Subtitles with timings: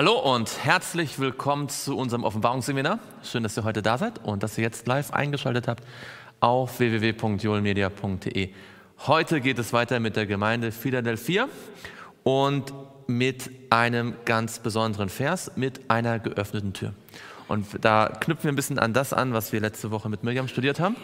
[0.00, 3.00] Hallo und herzlich willkommen zu unserem Offenbarungsseminar.
[3.22, 5.84] Schön, dass ihr heute da seid und dass ihr jetzt live eingeschaltet habt
[6.40, 8.48] auf www.joelmedia.de.
[9.06, 11.48] Heute geht es weiter mit der Gemeinde Philadelphia
[12.22, 12.72] und
[13.08, 16.94] mit einem ganz besonderen Vers, mit einer geöffneten Tür.
[17.46, 20.48] Und da knüpfen wir ein bisschen an das an, was wir letzte Woche mit Miriam
[20.48, 20.96] studiert haben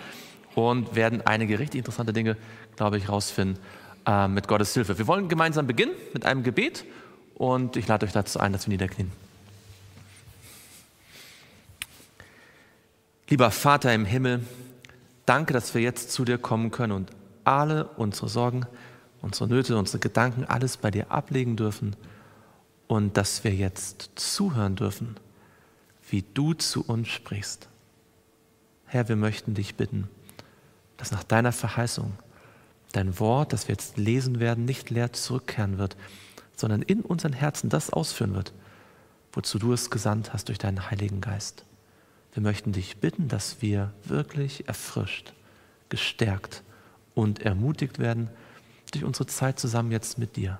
[0.54, 2.38] und werden einige richtig interessante Dinge,
[2.76, 3.62] glaube ich, rausfinden
[4.06, 4.96] äh, mit Gottes Hilfe.
[4.96, 6.86] Wir wollen gemeinsam beginnen mit einem Gebet
[7.36, 9.12] und ich lade euch dazu ein, dass wir niederknien.
[13.28, 14.44] Lieber Vater im Himmel,
[15.26, 17.10] danke, dass wir jetzt zu dir kommen können und
[17.44, 18.64] alle unsere Sorgen,
[19.20, 21.94] unsere Nöte, unsere Gedanken, alles bei dir ablegen dürfen
[22.86, 25.16] und dass wir jetzt zuhören dürfen,
[26.08, 27.68] wie du zu uns sprichst.
[28.86, 30.08] Herr, wir möchten dich bitten,
[30.96, 32.14] dass nach deiner Verheißung
[32.92, 35.96] dein Wort, das wir jetzt lesen werden, nicht leer zurückkehren wird,
[36.56, 38.52] sondern in unseren Herzen das ausführen wird,
[39.32, 41.64] wozu du es gesandt hast durch deinen Heiligen Geist.
[42.32, 45.32] Wir möchten dich bitten, dass wir wirklich erfrischt,
[45.88, 46.62] gestärkt
[47.14, 48.30] und ermutigt werden
[48.92, 50.58] durch unsere Zeit zusammen jetzt mit dir.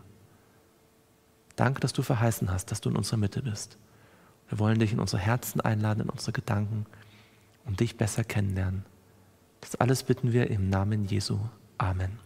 [1.56, 3.78] Danke, dass du verheißen hast, dass du in unserer Mitte bist.
[4.48, 6.86] Wir wollen dich in unsere Herzen einladen, in unsere Gedanken
[7.64, 8.84] und dich besser kennenlernen.
[9.60, 11.38] Das alles bitten wir im Namen Jesu.
[11.78, 12.25] Amen.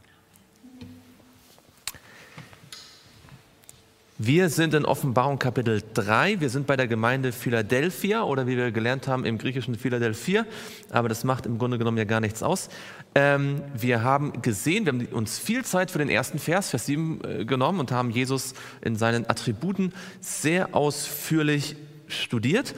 [4.23, 6.43] Wir sind in Offenbarung Kapitel 3.
[6.43, 10.45] Wir sind bei der Gemeinde Philadelphia oder wie wir gelernt haben im griechischen Philadelphia.
[10.91, 12.69] Aber das macht im Grunde genommen ja gar nichts aus.
[13.15, 17.21] Ähm, wir haben gesehen, wir haben uns viel Zeit für den ersten Vers, Vers 7
[17.25, 21.77] äh, genommen und haben Jesus in seinen Attributen sehr ausführlich
[22.07, 22.75] studiert.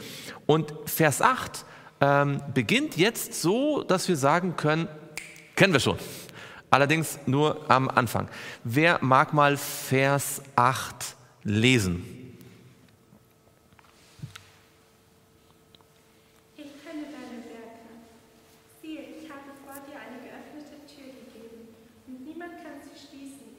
[0.47, 1.65] Und Vers 8
[2.03, 4.87] ähm, beginnt jetzt so, dass wir sagen können,
[5.57, 5.99] kennen wir schon.
[6.71, 8.29] Allerdings nur am Anfang.
[8.63, 12.05] Wer mag mal Vers 8 lesen.
[16.57, 17.91] Ich kenne deine Werke.
[18.81, 21.75] Siehe, ich habe vor dir eine geöffnete Tür gegeben,
[22.07, 23.59] und niemand kann sie schließen,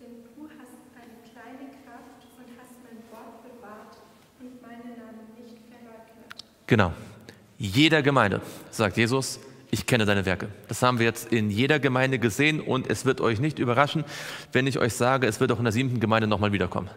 [0.00, 3.96] denn du hast eine kleine Kraft und hast mein Wort bewahrt
[4.40, 6.44] und meine Namen nicht verleugnet.
[6.66, 6.92] Genau.
[7.58, 8.40] Jeder Gemeinde,
[8.70, 9.38] sagt Jesus,
[9.74, 10.50] ich kenne deine Werke.
[10.68, 14.04] Das haben wir jetzt in jeder Gemeinde gesehen und es wird euch nicht überraschen,
[14.52, 16.88] wenn ich euch sage, es wird auch in der siebten Gemeinde nochmal wiederkommen.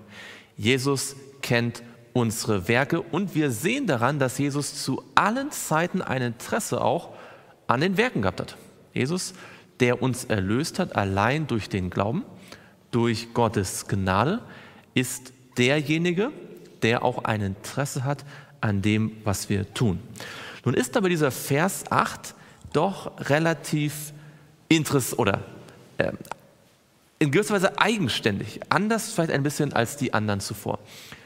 [0.57, 1.81] Jesus kennt
[2.13, 7.15] unsere Werke und wir sehen daran, dass Jesus zu allen Zeiten ein Interesse auch
[7.65, 8.57] an den Werken gehabt hat.
[8.93, 9.33] Jesus,
[9.79, 12.25] der uns erlöst hat, allein durch den Glauben,
[12.91, 14.43] durch Gottes Gnade,
[14.93, 16.29] ist derjenige,
[16.83, 18.23] der auch ein Interesse hat
[18.61, 19.99] an dem, was wir tun.
[20.63, 22.35] Nun ist aber dieser Vers 8
[22.73, 24.13] doch relativ
[24.69, 25.39] interessant oder
[25.97, 26.11] äh,
[27.19, 30.79] in gewisser Weise eigenständig, anders vielleicht ein bisschen als die anderen zuvor.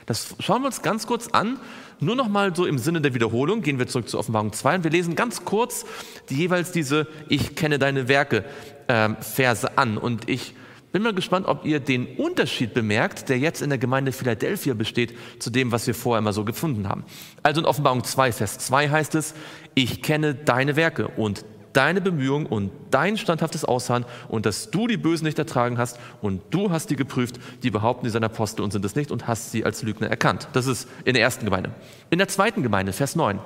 [0.06, 1.60] Das schauen wir uns ganz kurz an.
[2.00, 4.84] Nur noch mal so im Sinne der Wiederholung gehen wir zurück zu Offenbarung 2 und
[4.84, 5.86] wir lesen ganz kurz
[6.30, 8.44] die jeweils diese Ich kenne deine Werke
[8.88, 9.98] äh, Verse an.
[9.98, 10.56] Und ich
[10.92, 15.18] bin mal gespannt, ob ihr den Unterschied bemerkt, der jetzt in der Gemeinde Philadelphia besteht,
[15.40, 17.04] zu dem, was wir vorher immer so gefunden haben.
[17.44, 19.34] Also in Offenbarung 2, Vers 2 heißt es,
[19.74, 24.98] ich kenne deine Werke und deine Bemühungen und dein standhaftes Ausharren und dass du die
[24.98, 28.72] Bösen nicht ertragen hast und du hast die geprüft, die behaupten, die sind Apostel und
[28.72, 30.50] sind es nicht und hast sie als Lügner erkannt.
[30.54, 31.72] Das ist in der ersten Gemeinde.
[32.10, 33.40] In der zweiten Gemeinde, Vers 9.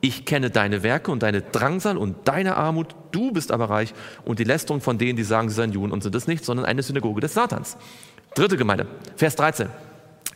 [0.00, 3.92] Ich kenne deine Werke und deine Drangsal und deine Armut, du bist aber reich
[4.24, 6.64] und die Lästerung von denen, die sagen, sie seien Juden und sind es nicht, sondern
[6.64, 7.76] eine Synagoge des Satans.
[8.34, 8.86] Dritte Gemeinde,
[9.16, 9.68] Vers 13.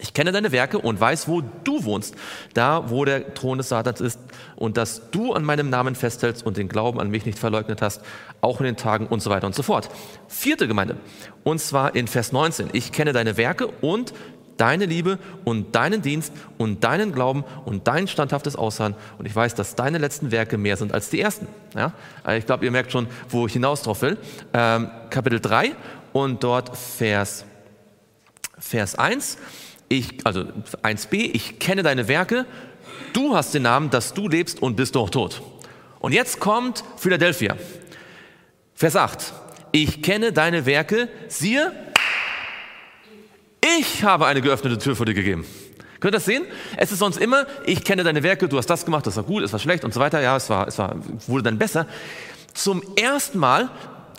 [0.00, 2.16] Ich kenne deine Werke und weiß, wo du wohnst,
[2.52, 4.18] da wo der Thron des Satans ist,
[4.56, 8.02] und dass du an meinem Namen festhältst und den Glauben an mich nicht verleugnet hast,
[8.40, 9.88] auch in den Tagen und so weiter und so fort.
[10.26, 10.96] Vierte Gemeinde,
[11.44, 12.70] und zwar in Vers 19.
[12.72, 14.12] Ich kenne deine Werke und
[14.56, 18.94] deine Liebe und deinen Dienst und deinen Glauben und dein standhaftes Ausharren.
[19.18, 21.46] Und ich weiß, dass deine letzten Werke mehr sind als die ersten.
[21.74, 21.92] Ja?
[22.22, 24.16] Also ich glaube, ihr merkt schon, wo ich hinaus drauf will.
[24.52, 25.72] Ähm, Kapitel 3
[26.12, 27.44] und dort Vers,
[28.58, 29.38] Vers 1
[29.88, 30.40] ich, also
[30.82, 32.46] 1b, ich kenne deine Werke,
[33.12, 35.42] du hast den Namen, dass du lebst und bist doch tot.
[36.00, 37.56] Und jetzt kommt Philadelphia.
[38.74, 39.32] Vers 8.
[39.72, 41.72] Ich kenne deine Werke, siehe,
[43.78, 45.44] ich habe eine geöffnete Tür vor dir gegeben.
[46.00, 46.44] Könnt ihr das sehen?
[46.76, 49.42] Es ist sonst immer, ich kenne deine Werke, du hast das gemacht, das war gut,
[49.42, 50.20] es war schlecht und so weiter.
[50.20, 50.96] Ja, es war, es war,
[51.26, 51.86] wurde dann besser.
[52.52, 53.70] Zum ersten Mal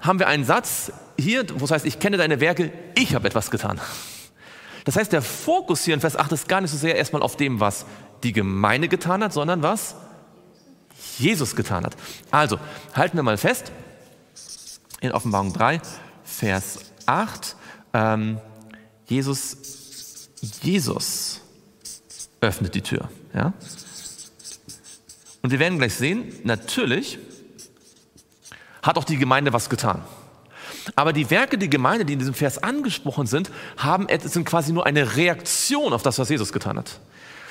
[0.02, 3.52] haben wir einen Satz hier, wo es heißt, ich kenne deine Werke, ich habe etwas
[3.52, 3.80] getan.
[4.84, 7.38] Das heißt, der Fokus hier in Vers 8 ist gar nicht so sehr erstmal auf
[7.38, 7.86] dem, was
[8.24, 9.96] die Gemeinde getan hat, sondern was
[11.18, 11.96] Jesus getan hat.
[12.32, 12.60] Also,
[12.94, 13.72] halten wir mal fest,
[15.02, 15.82] in Offenbarung 3,
[16.24, 17.56] Vers 8,
[17.94, 18.40] ähm,
[19.08, 20.30] Jesus,
[20.62, 21.42] Jesus
[22.42, 23.10] öffnet die Tür.
[23.34, 23.54] Ja?
[25.42, 27.20] Und wir werden gleich sehen, natürlich
[28.82, 30.04] hat auch die Gemeinde was getan.
[30.96, 34.86] Aber die Werke der Gemeinde, die in diesem Vers angesprochen sind, haben, sind quasi nur
[34.86, 37.00] eine Reaktion auf das, was Jesus getan hat.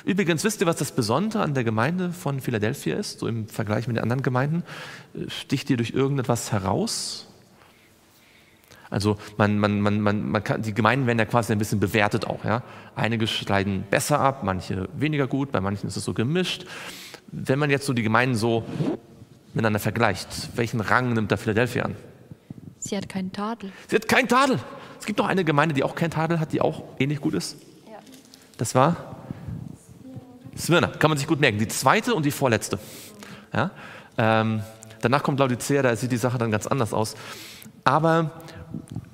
[0.04, 3.86] Übrigens, wisst ihr, was das Besondere an der Gemeinde von Philadelphia ist, so im Vergleich
[3.86, 4.62] mit den anderen Gemeinden?
[5.28, 7.26] Sticht ihr durch irgendetwas heraus?
[8.90, 12.26] Also man, man, man, man, man kann, die Gemeinden werden ja quasi ein bisschen bewertet
[12.26, 12.44] auch.
[12.44, 12.62] Ja?
[12.94, 16.66] Einige schneiden besser ab, manche weniger gut, bei manchen ist es so gemischt.
[17.32, 18.64] Wenn man jetzt so die Gemeinden so
[19.52, 21.96] miteinander vergleicht, welchen Rang nimmt da Philadelphia an?
[22.78, 23.72] Sie hat keinen Tadel.
[23.88, 24.58] Sie hat keinen Tadel.
[25.00, 27.56] Es gibt noch eine Gemeinde, die auch keinen Tadel hat, die auch ähnlich gut ist.
[27.86, 27.98] Ja.
[28.58, 29.14] Das war
[30.56, 31.58] Smyrna, kann man sich gut merken.
[31.58, 32.78] Die zweite und die vorletzte.
[33.52, 33.70] Ja?
[34.16, 34.62] Ähm,
[35.00, 37.14] danach kommt Laodicea, da sieht die Sache dann ganz anders aus.
[37.84, 38.30] Aber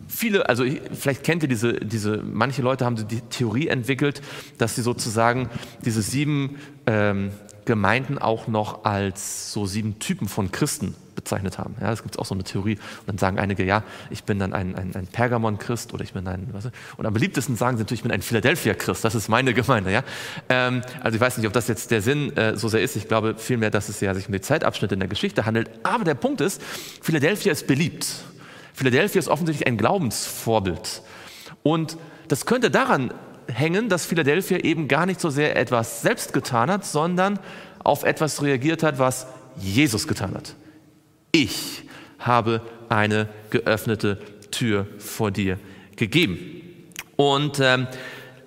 [0.09, 4.23] viele, also vielleicht kennt ihr diese, diese, manche Leute haben die Theorie entwickelt,
[4.59, 5.49] dass sie sozusagen
[5.85, 7.31] diese sieben ähm,
[7.65, 11.77] Gemeinden auch noch als so sieben Typen von Christen bezeichnet haben.
[11.81, 12.77] Ja, das gibt auch so eine Theorie.
[13.01, 16.27] Und dann sagen einige, ja, ich bin dann ein, ein, ein Pergamon-Christ oder ich bin
[16.27, 19.55] ein, was, und am beliebtesten sagen sie natürlich, ich bin ein Philadelphia-Christ, das ist meine
[19.55, 19.93] Gemeinde.
[19.93, 20.03] Ja?
[20.49, 22.97] Ähm, also ich weiß nicht, ob das jetzt der Sinn äh, so sehr ist.
[22.97, 25.71] Ich glaube vielmehr, dass es ja sich um die Zeitabschnitte in der Geschichte handelt.
[25.83, 26.63] Aber der Punkt ist,
[27.03, 28.25] Philadelphia ist beliebt.
[28.72, 31.02] Philadelphia ist offensichtlich ein Glaubensvorbild.
[31.62, 31.96] Und
[32.28, 33.12] das könnte daran
[33.49, 37.38] hängen, dass Philadelphia eben gar nicht so sehr etwas selbst getan hat, sondern
[37.82, 39.26] auf etwas reagiert hat, was
[39.56, 40.55] Jesus getan hat.
[41.32, 41.84] Ich
[42.19, 44.19] habe eine geöffnete
[44.50, 45.58] Tür vor dir
[45.96, 46.38] gegeben.
[47.17, 47.87] Und ähm,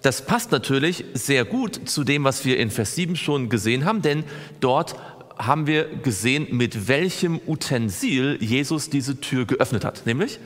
[0.02, 4.02] das passt natürlich sehr gut zu dem, was wir in Vers 7 schon gesehen haben,
[4.02, 4.26] denn
[4.60, 4.96] dort
[5.38, 10.40] haben wir gesehen, mit welchem Utensil Jesus diese Tür geöffnet hat, nämlich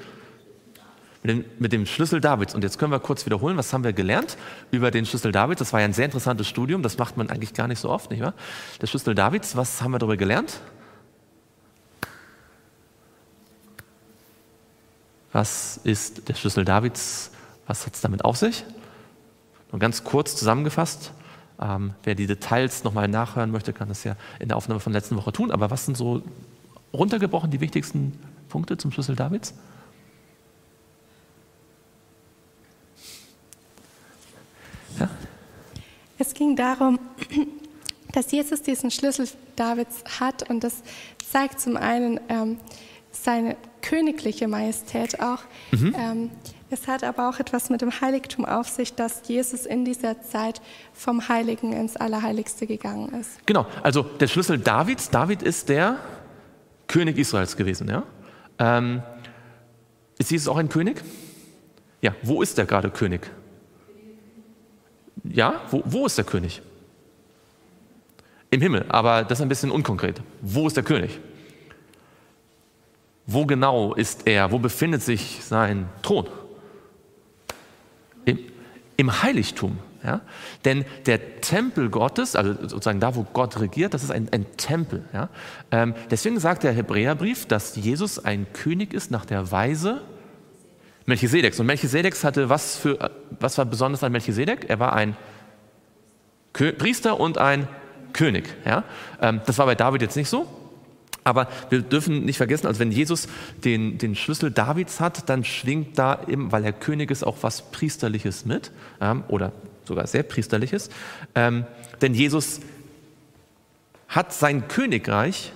[1.24, 2.56] mit dem, mit dem, Schlüssel Davids.
[2.56, 4.38] Und jetzt können wir kurz wiederholen, was haben wir gelernt
[4.72, 5.60] über den Schlüssel Davids?
[5.60, 8.12] Das war ja ein sehr interessantes Studium, das macht man eigentlich gar nicht so oft,
[8.12, 8.34] nicht wahr?
[8.82, 10.62] Der Schlüssel Davids, was haben wir darüber gelernt?
[15.34, 17.32] Was ist der Schlüssel Davids?
[17.68, 18.64] Was hat es damit auf sich?
[19.72, 21.12] Nur ganz kurz zusammengefasst.
[21.60, 25.16] Ähm, wer die Details nochmal nachhören möchte, kann das ja in der Aufnahme von letzten
[25.16, 25.52] Woche tun.
[25.52, 26.22] Aber was sind so
[26.94, 28.14] runtergebrochen die wichtigsten
[28.50, 29.54] Punkte zum Schlüssel Davids?
[35.00, 35.10] Ja?
[36.20, 37.00] Es ging darum,
[38.14, 40.84] dass Jesus diesen Schlüssel Davids hat und das
[41.32, 42.58] zeigt zum einen ähm,
[43.12, 45.42] seine königliche Majestät auch.
[45.72, 45.96] Mhm.
[45.98, 46.32] Ähm,
[46.70, 50.62] es hat aber auch etwas mit dem Heiligtum auf sich, dass Jesus in dieser Zeit
[50.94, 53.46] vom Heiligen ins Allerheiligste gegangen ist.
[53.46, 55.98] Genau, also der Schlüssel Davids, David ist der
[56.88, 57.88] König Israels gewesen.
[57.90, 58.04] Ja?
[58.60, 59.02] Ähm,
[60.18, 61.04] ist Jesus auch ein König?
[62.02, 63.30] Ja, wo ist der gerade König?
[65.24, 66.62] Ja, wo, wo ist der König?
[68.50, 70.22] Im Himmel, aber das ist ein bisschen unkonkret.
[70.42, 71.20] Wo ist der König?
[73.26, 74.52] Wo genau ist er?
[74.52, 76.28] Wo befindet sich sein Thron?
[78.98, 79.80] Im, Heiligtum.
[80.04, 80.22] Ja?
[80.66, 85.06] Denn der Tempel Gottes, also sozusagen da, wo Gott regiert, das ist ein, ein Tempel.
[85.14, 85.30] Ja?
[85.72, 90.02] Ähm, deswegen sagt der Hebräerbrief, dass Jesus ein König ist nach der Weise
[91.06, 91.60] Melchisedeks.
[91.60, 94.70] Und Melchisedeks hatte was für, was war besonders an Melchisedek?
[94.70, 95.16] Er war ein
[96.54, 97.68] Priester und ein
[98.14, 98.54] König.
[98.66, 98.84] Ja?
[99.22, 100.48] Ähm, das war bei David jetzt nicht so.
[101.28, 103.28] Aber wir dürfen nicht vergessen, also wenn Jesus
[103.66, 107.70] den, den Schlüssel Davids hat, dann schwingt da, eben, weil er König ist, auch was
[107.72, 109.52] Priesterliches mit ähm, oder
[109.84, 110.90] sogar sehr Priesterliches.
[111.36, 111.66] Ähm,
[112.02, 112.62] denn Jesus
[114.08, 115.52] hat sein Königreich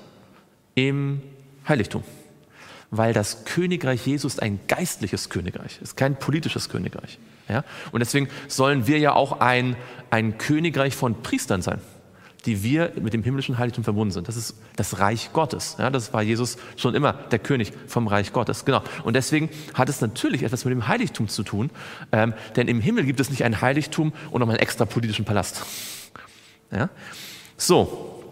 [0.76, 1.22] im
[1.66, 2.04] Heiligtum,
[2.90, 7.18] weil das Königreich Jesus ein geistliches Königreich ist, kein politisches Königreich.
[7.48, 7.64] Ja?
[7.94, 9.78] Und deswegen sollen wir ja auch ein,
[10.10, 11.80] ein Königreich von Priestern sein
[12.46, 14.28] die wir mit dem himmlischen Heiligtum verbunden sind.
[14.28, 15.76] Das ist das Reich Gottes.
[15.78, 18.66] Ja, das war Jesus schon immer der König vom Reich Gottes.
[18.66, 18.82] Genau.
[19.04, 21.70] Und deswegen hat es natürlich etwas mit dem Heiligtum zu tun,
[22.12, 25.64] ähm, denn im Himmel gibt es nicht ein Heiligtum und noch einen extra politischen Palast.
[26.72, 26.90] Ja?
[27.58, 28.24] So,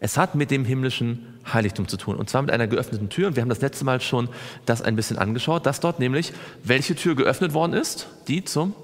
[0.00, 3.28] es hat mit dem himmlischen Heiligtum zu tun und zwar mit einer geöffneten Tür.
[3.28, 4.28] Und wir haben das letzte Mal schon
[4.66, 6.32] das ein bisschen angeschaut, dass dort nämlich
[6.64, 8.08] welche Tür geöffnet worden ist?
[8.26, 8.74] Die zum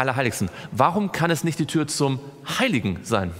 [0.00, 0.50] Allerheiligsten.
[0.72, 2.18] Warum kann es nicht die Tür zum
[2.58, 3.32] Heiligen sein?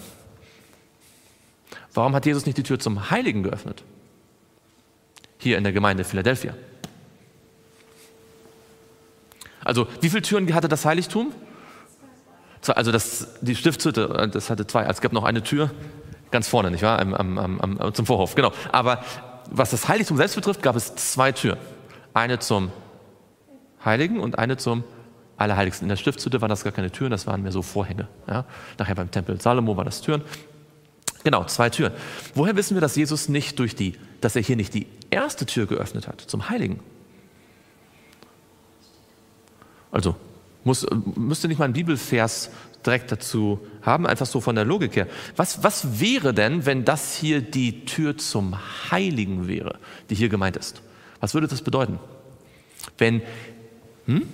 [1.92, 3.82] Warum hat Jesus nicht die Tür zum Heiligen geöffnet?
[5.38, 6.54] Hier in der Gemeinde Philadelphia.
[9.64, 11.32] Also, wie viele Türen hatte das Heiligtum?
[12.66, 14.84] Also, das, die Stiftshütte, das hatte zwei.
[14.84, 15.70] Es gab noch eine Tür
[16.30, 16.98] ganz vorne, nicht wahr?
[17.00, 18.52] Am, am, am, zum Vorhof, genau.
[18.72, 19.02] Aber
[19.50, 21.58] was das Heiligtum selbst betrifft, gab es zwei Türen.
[22.14, 22.70] Eine zum
[23.84, 24.84] Heiligen und eine zum
[25.40, 25.86] Allerheiligsten.
[25.86, 28.08] In der Stiftshütte waren das gar keine Türen, das waren mehr so Vorhänge.
[28.28, 28.44] Ja?
[28.78, 30.22] Nachher beim Tempel Salomo war das Türen.
[31.24, 31.92] Genau, zwei Türen.
[32.34, 35.66] Woher wissen wir, dass Jesus nicht durch die, dass er hier nicht die erste Tür
[35.66, 36.80] geöffnet hat zum Heiligen?
[39.90, 40.14] Also
[40.64, 42.50] muss, müsste nicht mal ein Bibelvers
[42.84, 45.06] direkt dazu haben, einfach so von der Logik her.
[45.36, 48.56] Was, was wäre denn, wenn das hier die Tür zum
[48.90, 49.78] Heiligen wäre,
[50.10, 50.82] die hier gemeint ist?
[51.20, 51.98] Was würde das bedeuten?
[52.98, 53.22] Wenn,
[54.06, 54.26] hm?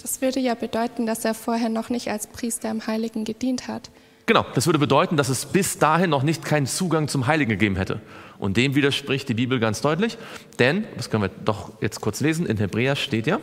[0.00, 3.90] Das würde ja bedeuten, dass er vorher noch nicht als Priester im Heiligen gedient hat.
[4.26, 7.76] Genau, das würde bedeuten, dass es bis dahin noch nicht keinen Zugang zum Heiligen gegeben
[7.76, 8.00] hätte.
[8.38, 10.18] Und dem widerspricht die Bibel ganz deutlich,
[10.58, 13.40] denn, das können wir doch jetzt kurz lesen, in Hebräer steht ja,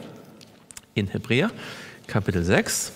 [0.96, 1.52] in Hebräer
[2.08, 2.94] Kapitel 6,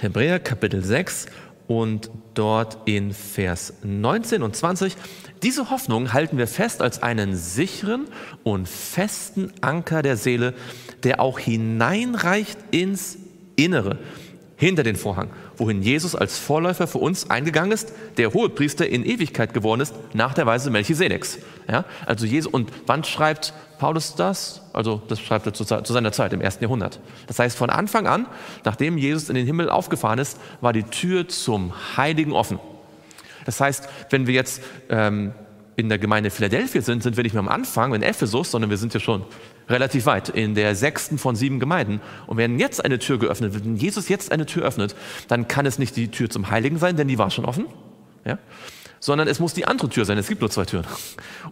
[0.00, 1.26] Hebräer Kapitel 6
[1.68, 4.96] und dort in Vers 19 und 20.
[5.42, 8.06] Diese Hoffnung halten wir fest als einen sicheren
[8.42, 10.54] und festen Anker der Seele,
[11.04, 13.18] der auch hineinreicht ins
[13.54, 13.98] Innere,
[14.58, 19.54] hinter den Vorhang, wohin Jesus als Vorläufer für uns eingegangen ist, der Hohepriester in Ewigkeit
[19.54, 21.38] geworden ist, nach der Weise Melchisedeks.
[21.70, 24.62] Ja, also Jesus, und wann schreibt Paulus das?
[24.72, 26.98] Also das schreibt er zu, zu seiner Zeit, im ersten Jahrhundert.
[27.28, 28.26] Das heißt, von Anfang an,
[28.64, 32.58] nachdem Jesus in den Himmel aufgefahren ist, war die Tür zum Heiligen offen.
[33.46, 34.60] Das heißt, wenn wir jetzt
[34.90, 35.32] ähm,
[35.76, 38.76] in der Gemeinde Philadelphia sind, sind wir nicht mehr am Anfang in Ephesus, sondern wir
[38.76, 39.24] sind ja schon
[39.68, 42.00] relativ weit, in der sechsten von sieben Gemeinden.
[42.26, 44.94] Und wenn jetzt eine Tür geöffnet wird, wenn Jesus jetzt eine Tür öffnet,
[45.28, 47.66] dann kann es nicht die Tür zum Heiligen sein, denn die war schon offen.
[48.24, 48.38] Ja?
[49.00, 50.18] sondern es muss die andere Tür sein.
[50.18, 50.84] Es gibt nur zwei Türen.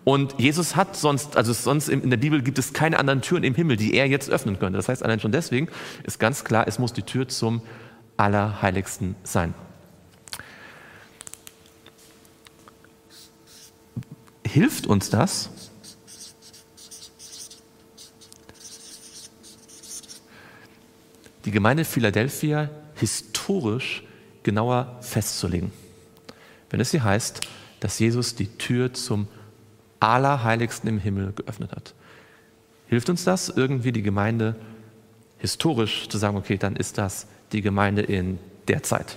[0.04, 3.54] Und Jesus hat sonst, also sonst in der Bibel gibt es keine anderen Türen im
[3.54, 4.76] Himmel, die er jetzt öffnen könnte.
[4.76, 5.68] Das heißt, allein schon deswegen
[6.04, 7.62] ist ganz klar, es muss die Tür zum
[8.16, 9.54] Allerheiligsten sein.
[14.44, 15.50] Hilft uns das?
[21.46, 24.02] Die Gemeinde Philadelphia historisch
[24.42, 25.72] genauer festzulegen
[26.70, 27.40] wenn es hier heißt,
[27.80, 29.28] dass Jesus die Tür zum
[30.00, 31.94] Allerheiligsten im Himmel geöffnet hat.
[32.88, 34.56] Hilft uns das irgendwie die Gemeinde
[35.38, 38.38] historisch zu sagen, okay, dann ist das die Gemeinde in
[38.68, 39.16] der Zeit?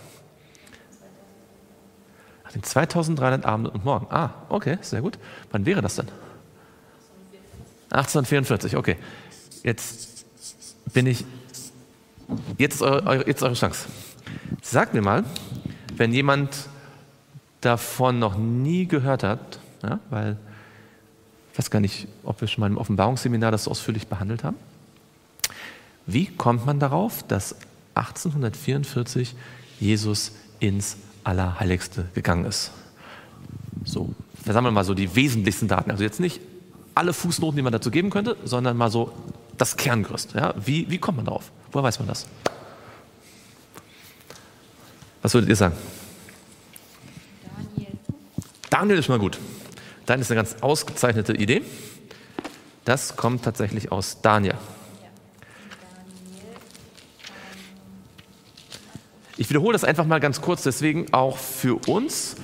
[2.44, 4.08] Nach den 2300 Abenden und Morgen.
[4.10, 5.20] Ah, okay, sehr gut.
[5.52, 6.08] Wann wäre das denn?
[7.92, 8.98] 1844, okay.
[9.64, 10.26] Jetzt
[10.94, 11.26] bin ich.
[12.58, 13.88] Jetzt ist eure, jetzt eure Chance.
[14.62, 15.24] Sagt mir mal,
[15.96, 16.68] wenn jemand
[17.62, 20.38] davon noch nie gehört hat, ja, weil
[21.52, 24.58] ich weiß gar nicht, ob wir schon mal im Offenbarungsseminar das so ausführlich behandelt haben.
[26.06, 27.56] Wie kommt man darauf, dass
[27.96, 29.36] 1844
[29.80, 32.72] Jesus ins Allerheiligste gegangen ist?
[33.84, 35.92] So, wir sammeln mal so die wesentlichsten Daten.
[35.92, 36.40] Also jetzt nicht
[36.96, 39.12] alle Fußnoten, die man dazu geben könnte, sondern mal so
[39.58, 40.34] das Kerngerüst.
[40.34, 40.54] Ja?
[40.64, 41.52] Wie, wie kommt man darauf?
[41.72, 42.26] Woher weiß man das?
[45.22, 45.76] Was würdet ihr sagen?
[48.70, 49.38] Daniel ist mal gut.
[50.06, 51.64] Daniel ist eine ganz ausgezeichnete Idee.
[52.86, 54.56] Das kommt tatsächlich aus Daniel.
[59.38, 62.36] Ich wiederhole das einfach mal ganz kurz, deswegen auch für uns,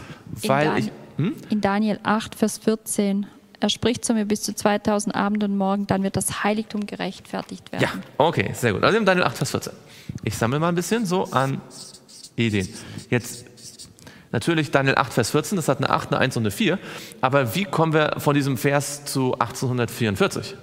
[0.44, 0.91] weil in ich.
[1.17, 1.36] Hm?
[1.50, 3.27] In Daniel 8, Vers 14.
[3.60, 7.72] Er spricht zu mir bis zu 2000 Abend und Morgen, dann wird das Heiligtum gerechtfertigt
[7.72, 7.84] werden.
[7.84, 8.84] Ja, okay, sehr gut.
[8.84, 9.74] Also Daniel 8, Vers 14.
[10.24, 11.62] Ich sammle mal ein bisschen so an
[12.36, 12.68] Ideen.
[13.10, 13.46] Jetzt
[14.36, 16.78] Natürlich Daniel 8, Vers 14, das hat eine 8, eine 1 und eine 4.
[17.22, 20.58] Aber wie kommen wir von diesem Vers zu 1844?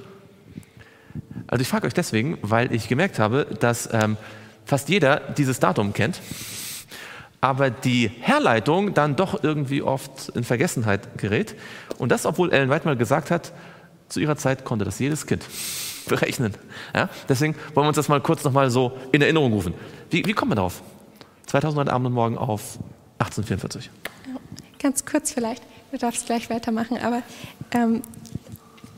[1.47, 4.19] Also ich frage euch deswegen, weil ich gemerkt habe, dass ähm,
[4.67, 6.21] fast jeder dieses Datum kennt,
[7.41, 11.55] aber die Herleitung dann doch irgendwie oft in Vergessenheit gerät.
[12.03, 13.53] Und das, obwohl Ellen White mal gesagt hat,
[14.09, 15.45] zu ihrer Zeit konnte das jedes Kind
[16.09, 16.53] berechnen.
[16.93, 17.09] Ja?
[17.29, 19.73] Deswegen wollen wir uns das mal kurz nochmal so in Erinnerung rufen.
[20.11, 20.83] Wie, wie kommt man darauf?
[21.47, 22.81] 2000 Abend und Morgen auf
[23.21, 23.89] 1844.
[24.81, 27.23] Ganz kurz vielleicht, du darfst gleich weitermachen, aber
[27.71, 28.03] ähm,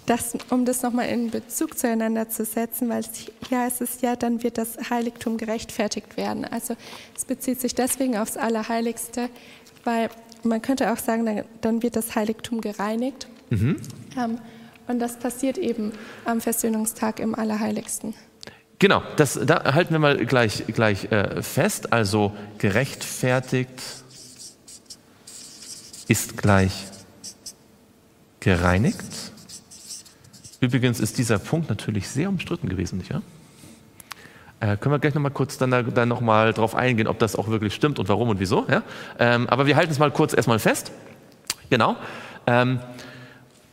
[0.06, 3.04] das, um das nochmal in Bezug zueinander zu setzen, weil
[3.46, 6.46] hier heißt es ja, dann wird das Heiligtum gerechtfertigt werden.
[6.46, 6.74] Also
[7.14, 9.28] es bezieht sich deswegen aufs Allerheiligste,
[9.84, 10.08] weil
[10.44, 13.28] man könnte auch sagen, dann, dann wird das Heiligtum gereinigt.
[13.50, 13.76] Mhm.
[14.16, 14.38] Ähm,
[14.86, 15.92] und das passiert eben
[16.24, 18.14] am Versöhnungstag im Allerheiligsten.
[18.78, 21.92] Genau, das, da halten wir mal gleich, gleich äh, fest.
[21.92, 23.82] Also gerechtfertigt
[26.08, 26.84] ist gleich
[28.40, 29.04] gereinigt.
[30.60, 33.22] Übrigens ist dieser Punkt natürlich sehr umstritten gewesen, nicht wahr?
[34.60, 37.48] Äh, können wir gleich nochmal kurz dann, dann noch mal drauf eingehen, ob das auch
[37.48, 38.66] wirklich stimmt und warum und wieso.
[38.68, 38.82] Ja?
[39.18, 40.92] Ähm, aber wir halten es mal kurz erstmal fest.
[41.70, 41.96] Genau.
[42.46, 42.80] Ähm,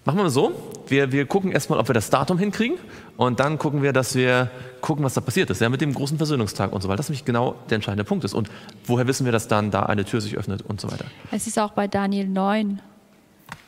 [0.04, 0.52] Machen wir mal so.
[0.88, 2.80] Wir, wir gucken erstmal, ob wir das Datum hinkriegen
[3.18, 4.50] und dann gucken wir, dass wir
[4.82, 6.98] gucken, was da passiert ist, ja, mit dem großen Versöhnungstag und so weiter.
[6.98, 8.34] Das nämlich genau der entscheidende Punkt ist.
[8.34, 8.50] Und
[8.86, 11.06] woher wissen wir, dass dann da eine Tür sich öffnet und so weiter?
[11.32, 12.82] Es ist auch bei Daniel 9.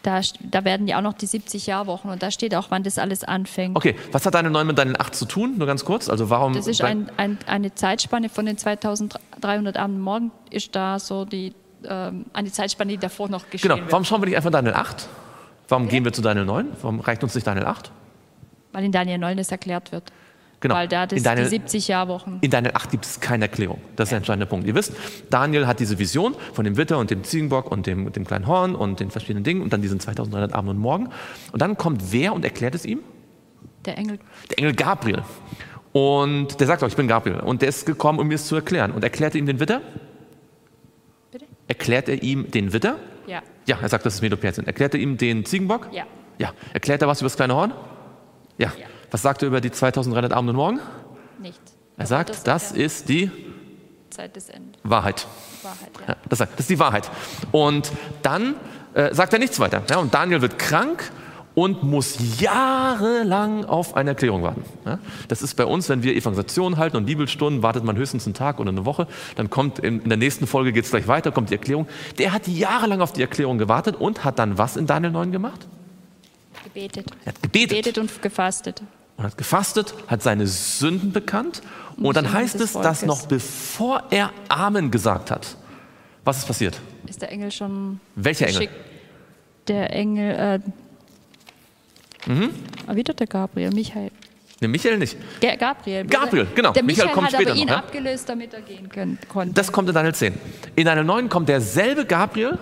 [0.03, 2.99] Da, da werden ja auch noch die 70 Jahrwochen und da steht auch, wann das
[2.99, 3.75] alles anfängt.
[3.75, 5.57] Okay, was hat Daniel 9 mit Daniel 8 zu tun?
[5.57, 6.09] Nur ganz kurz.
[6.09, 6.53] Also warum?
[6.53, 11.53] Das ist ein, ein, eine Zeitspanne von den 2300 Abenden morgen, ist da so die,
[11.87, 13.81] ähm, eine Zeitspanne, die davor noch geschehen Genau.
[13.89, 15.07] Warum schauen wir nicht einfach Daniel 8?
[15.69, 16.67] Warum gehen wir zu Daniel 9?
[16.81, 17.89] Warum reicht uns nicht Daniel 8?
[18.73, 20.11] Weil in Daniel 9 das erklärt wird.
[20.63, 20.75] Genau.
[20.75, 22.37] Weil da das in, Daniel, die 70 Jahrwochen.
[22.39, 23.81] in Daniel 8 gibt es keine Erklärung.
[23.97, 24.65] Das ist der entscheidende Punkt.
[24.65, 24.93] Ihr wisst,
[25.29, 28.73] Daniel hat diese Vision von dem Witter und dem Ziegenbock und dem, dem kleinen Horn
[28.73, 31.09] und den verschiedenen Dingen und dann diesen 2300 Abend und Morgen.
[31.51, 33.01] Und dann kommt wer und erklärt es ihm?
[33.83, 34.19] Der Engel.
[34.51, 35.23] Der Engel Gabriel.
[35.91, 37.41] Und der sagt auch, ich bin Gabriel.
[37.41, 38.91] Und der ist gekommen, um mir es zu erklären.
[38.91, 39.81] Und erklärt er ihm den Witter?
[41.29, 41.45] Bitte?
[41.67, 42.95] Erklärt er ihm den Witter?
[43.27, 43.41] Ja.
[43.67, 44.65] Ja, er sagt, das ist Medoperzien.
[44.65, 45.89] Erklärt er ihm den Ziegenbock?
[45.91, 46.05] Ja.
[46.37, 46.53] Ja.
[46.71, 47.73] Erklärt er was über das kleine Horn?
[48.57, 48.71] Ja.
[48.79, 48.85] Ja.
[49.13, 50.79] Was sagt er über die 2300 Abend und Morgen?
[51.39, 51.61] Nicht.
[51.97, 53.29] Er sagt, das das ist die
[54.09, 54.81] Zeit des Endes.
[54.83, 55.27] Wahrheit.
[55.61, 56.15] Wahrheit, ja.
[56.15, 57.11] Ja, das, ist die Wahrheit.
[57.51, 57.91] Und
[58.23, 58.55] dann
[58.95, 59.83] äh, sagt er nichts weiter.
[59.87, 61.11] Ja, und Daniel wird krank
[61.53, 64.65] und muss jahrelang auf eine Erklärung warten.
[65.27, 68.59] Das ist bei uns, wenn wir Evangelisation halten und Bibelstunden, wartet man höchstens einen Tag
[68.59, 69.05] oder eine Woche.
[69.35, 71.87] Dann kommt in, in der nächsten Folge geht es gleich weiter, kommt die Erklärung.
[72.17, 75.67] Der hat jahrelang auf die Erklärung gewartet und hat dann was in Daniel 9 gemacht?
[76.63, 77.05] Gebetet.
[77.25, 77.69] Er hat gebetet.
[77.69, 78.81] Gebetet und gefastet.
[79.17, 81.61] Und hat gefastet, hat seine Sünden bekannt.
[81.97, 85.55] Und dann Sünden heißt es, dass noch bevor er Amen gesagt hat,
[86.25, 86.79] was ist passiert?
[87.07, 88.69] Ist der Engel schon Welcher Engel?
[89.67, 90.59] Der Engel, äh,
[92.25, 92.51] Mhm.
[92.87, 94.09] ah, wieder der Gabriel, Michael.
[94.61, 95.17] Ne, Michael nicht.
[95.41, 96.05] Ge Gabriel.
[96.05, 96.71] Gabriel, genau.
[96.71, 99.53] Der Michael Michael, kommt hat später aber ihn noch, abgelöst, damit er gehen können, konnte.
[99.53, 100.33] Das kommt in Daniel 10.
[100.77, 102.57] In Daniel 9 kommt derselbe Gabriel,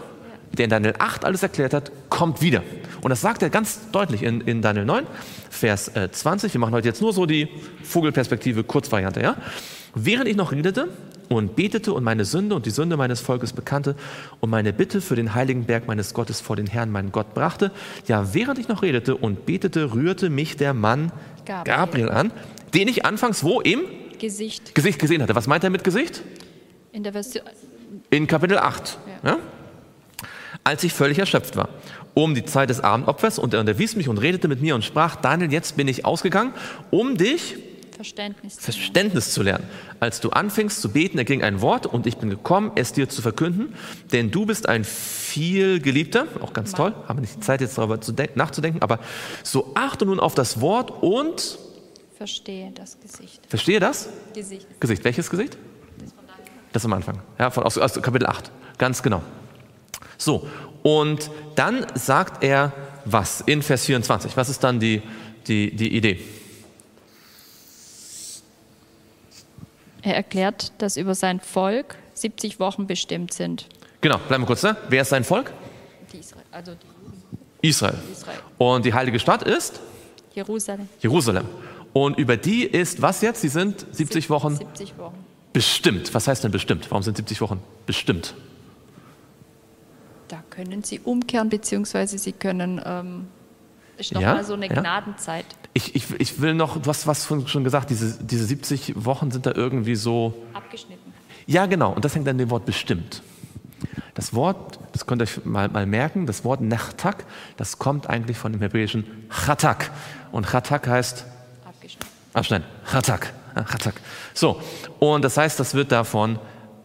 [0.57, 2.63] der in Daniel 8 alles erklärt hat, kommt wieder.
[3.01, 5.05] Und das sagt er ganz deutlich in, in Daniel 9,
[5.49, 6.53] Vers äh, 20.
[6.53, 7.47] Wir machen heute jetzt nur so die
[7.83, 9.21] Vogelperspektive, Kurzvariante.
[9.21, 9.35] Ja?
[9.95, 10.87] Während ich noch redete
[11.29, 13.95] und betete und meine Sünde und die Sünde meines Volkes bekannte
[14.39, 17.71] und meine Bitte für den heiligen Berg meines Gottes vor den Herrn, meinen Gott, brachte,
[18.07, 21.11] ja, während ich noch redete und betete, rührte mich der Mann
[21.45, 21.75] Gabriel.
[21.75, 22.31] Gabriel an,
[22.73, 23.81] den ich anfangs wo im
[24.19, 25.33] Gesicht Gesicht gesehen hatte.
[25.33, 26.21] Was meint er mit Gesicht?
[26.91, 27.43] in der Version.
[28.09, 28.97] In Kapitel 8.
[29.23, 29.37] Ja.
[30.63, 31.69] Als ich völlig erschöpft war,
[32.13, 35.15] um die Zeit des Abendopfers, und er unterwies mich und redete mit mir und sprach,
[35.15, 36.53] Daniel, jetzt bin ich ausgegangen,
[36.91, 37.55] um dich
[37.95, 38.55] Verständnis.
[38.57, 39.63] zu Verständnis zu lernen.
[39.99, 43.21] Als du anfingst zu beten, erging ein Wort und ich bin gekommen, es dir zu
[43.21, 43.73] verkünden,
[44.11, 47.77] denn du bist ein viel geliebter, auch ganz toll, haben wir nicht die Zeit jetzt
[47.77, 48.99] darüber zu denk- nachzudenken, aber
[49.43, 51.71] so achte nun auf das Wort und lernen.
[52.17, 53.41] Verstehe das Gesicht.
[53.47, 54.09] verstehe das?
[54.35, 54.67] Gesicht.
[54.79, 55.03] Gesicht.
[55.03, 55.57] Welches Gesicht?
[56.71, 57.19] Das am Anfang.
[57.39, 58.51] Ja, von, aus, aus Kapitel 8.
[58.77, 59.23] Ganz genau.
[60.21, 60.47] So,
[60.83, 62.71] und dann sagt er
[63.05, 64.37] was in Vers 24.
[64.37, 65.01] Was ist dann die,
[65.47, 66.19] die, die Idee?
[70.03, 73.67] Er erklärt, dass über sein Volk 70 Wochen bestimmt sind.
[74.01, 74.77] Genau, bleiben wir kurz da.
[74.89, 75.51] Wer ist sein Volk?
[76.13, 77.97] Die Israel, also die Israel.
[78.11, 78.39] Israel.
[78.59, 79.79] Und die heilige Stadt ist
[80.35, 80.87] Jerusalem.
[80.99, 81.45] Jerusalem.
[81.93, 83.41] Und über die ist was jetzt?
[83.41, 85.15] Sie sind 70 Wochen 70 Wochen.
[85.51, 86.13] bestimmt.
[86.13, 86.91] Was heißt denn bestimmt?
[86.91, 88.35] Warum sind 70 Wochen bestimmt?
[90.31, 93.27] Da können sie umkehren, beziehungsweise sie können, ähm,
[93.97, 94.79] ist nochmal Ja, so eine ja.
[94.79, 95.45] Gnadenzeit.
[95.73, 99.45] Ich, ich, ich will noch, du hast was schon gesagt, diese, diese 70 Wochen sind
[99.45, 101.11] da irgendwie so Abgeschnitten.
[101.47, 101.91] Ja, genau.
[101.91, 103.21] Und das hängt an dem Wort bestimmt.
[104.13, 107.25] Das Wort, das könnt ihr euch mal, mal merken, das Wort Nachtak,
[107.57, 109.91] das kommt eigentlich von dem hebräischen Chatak.
[110.31, 111.25] Und Chatak heißt
[111.65, 112.07] Abgeschnitten.
[112.31, 112.67] abschneiden.
[112.89, 113.33] Chatak.
[113.53, 113.95] Ja, Chatak.
[114.33, 114.61] So.
[114.99, 116.39] Und das heißt, das wird davon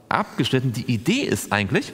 [0.09, 0.73] abgeschnitten.
[0.73, 1.93] Die Idee ist eigentlich,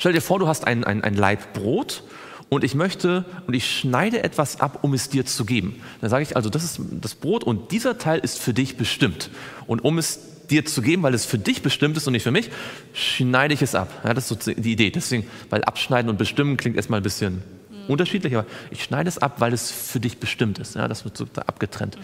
[0.00, 2.02] stell dir vor, du hast ein, ein, ein Laib Brot
[2.48, 5.80] und ich möchte und ich schneide etwas ab, um es dir zu geben.
[6.00, 9.30] Dann sage ich also, das ist das Brot und dieser Teil ist für dich bestimmt.
[9.68, 12.32] Und um es dir zu geben, weil es für dich bestimmt ist und nicht für
[12.32, 12.50] mich,
[12.92, 13.88] schneide ich es ab.
[14.02, 14.90] Ja, das ist so die Idee.
[14.90, 17.42] Deswegen, weil abschneiden und bestimmen klingt erstmal ein bisschen
[17.86, 20.74] unterschiedlich, aber ich schneide es ab, weil es für dich bestimmt ist.
[20.74, 21.98] Ja, das wird so da abgetrennt.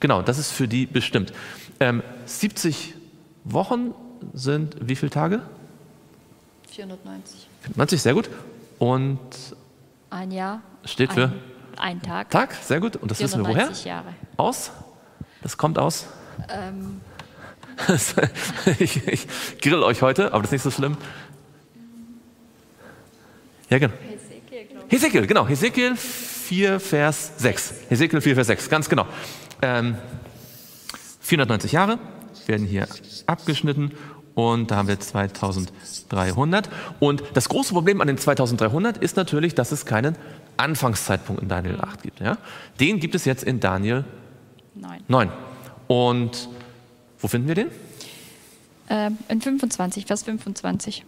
[0.00, 1.32] Genau, das ist für die bestimmt.
[1.80, 2.94] Ähm, 70
[3.44, 3.94] Wochen
[4.34, 5.40] sind wie viele Tage?
[6.76, 7.48] 490.
[7.74, 8.28] 90, sehr gut.
[8.78, 9.18] Und
[10.10, 10.60] Ein Jahr.
[10.84, 11.32] Steht für?
[11.76, 12.30] Ein, ein Tag.
[12.30, 12.96] Tag, sehr gut.
[12.96, 13.72] Und das wissen wir woher?
[13.72, 14.14] 490 Jahre.
[14.36, 14.70] Aus?
[15.42, 16.06] Das kommt aus?
[16.48, 17.00] Ähm,
[18.78, 19.26] ich, ich
[19.60, 20.96] grill euch heute, aber das ist nicht so schlimm.
[23.70, 23.94] Ja, genau.
[24.88, 25.48] Hesekiel, genau.
[25.48, 27.74] Hesekiel 4, Vers 6.
[27.88, 29.06] Hesekiel 4, Vers 6, ganz genau.
[29.62, 29.96] Ähm,
[31.20, 31.98] 490 Jahre
[32.46, 32.86] werden hier
[33.26, 33.92] abgeschnitten
[34.36, 36.68] und da haben wir 2300.
[37.00, 40.14] Und das große Problem an den 2300 ist natürlich, dass es keinen
[40.58, 42.20] Anfangszeitpunkt in Daniel 8 gibt.
[42.20, 42.36] Ja?
[42.78, 44.04] Den gibt es jetzt in Daniel
[44.74, 45.02] Nein.
[45.08, 45.32] 9.
[45.88, 46.48] Und
[47.18, 47.68] wo finden wir den?
[48.90, 51.04] Ähm, in 25, Vers 25.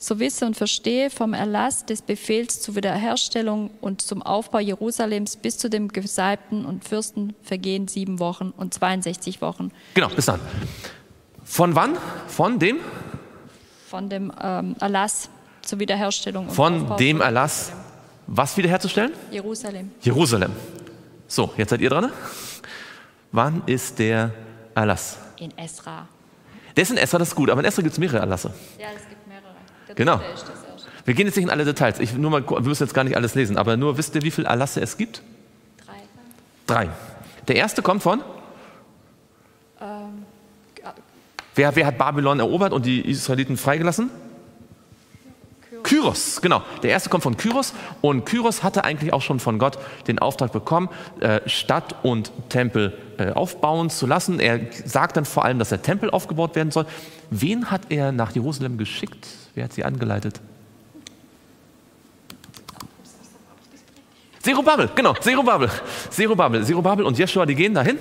[0.00, 5.56] So wisse und verstehe vom Erlass des Befehls zur Wiederherstellung und zum Aufbau Jerusalems bis
[5.56, 9.72] zu dem Gesalbten und Fürsten vergehen sieben Wochen und 62 Wochen.
[9.94, 10.40] Genau, bis dann.
[11.48, 11.96] Von wann?
[12.28, 12.78] Von dem?
[13.88, 15.30] Von dem ähm, Erlass
[15.62, 17.72] zur Wiederherstellung Von Aufbau dem Erlass,
[18.26, 19.12] was wiederherzustellen?
[19.30, 19.90] Jerusalem.
[20.02, 20.52] Jerusalem.
[21.26, 22.12] So, jetzt seid ihr dran.
[23.32, 24.30] Wann ist der
[24.74, 25.18] Erlass?
[25.38, 26.06] In Esra.
[26.76, 28.52] Der ist in Esra, das ist gut, aber in Esra gibt es mehrere Erlasse.
[28.78, 29.54] Ja, es gibt mehrere.
[29.88, 30.20] Der Genau.
[31.06, 31.98] Wir gehen jetzt nicht in alle Details.
[31.98, 34.30] Ich, nur mal, wir müssen jetzt gar nicht alles lesen, aber nur wisst ihr, wie
[34.30, 35.22] viele Erlasse es gibt?
[35.86, 36.02] Drei.
[36.66, 36.90] Drei.
[37.48, 38.22] Der erste kommt von?
[39.80, 40.26] Ähm,
[41.58, 44.10] Wer, wer hat Babylon erobert und die Israeliten freigelassen?
[45.82, 46.62] Kyros, genau.
[46.84, 50.52] Der erste kommt von Kyros und Kyros hatte eigentlich auch schon von Gott den Auftrag
[50.52, 54.38] bekommen, äh, Stadt und Tempel äh, aufbauen zu lassen.
[54.38, 56.86] Er sagt dann vor allem, dass der Tempel aufgebaut werden soll.
[57.30, 59.26] Wen hat er nach Jerusalem geschickt?
[59.56, 60.40] Wer hat sie angeleitet?
[64.42, 65.70] Zerubabel, genau, Zerubabel.
[66.10, 67.98] Zerubabel, Zerubabel und Jeschua, die gehen dahin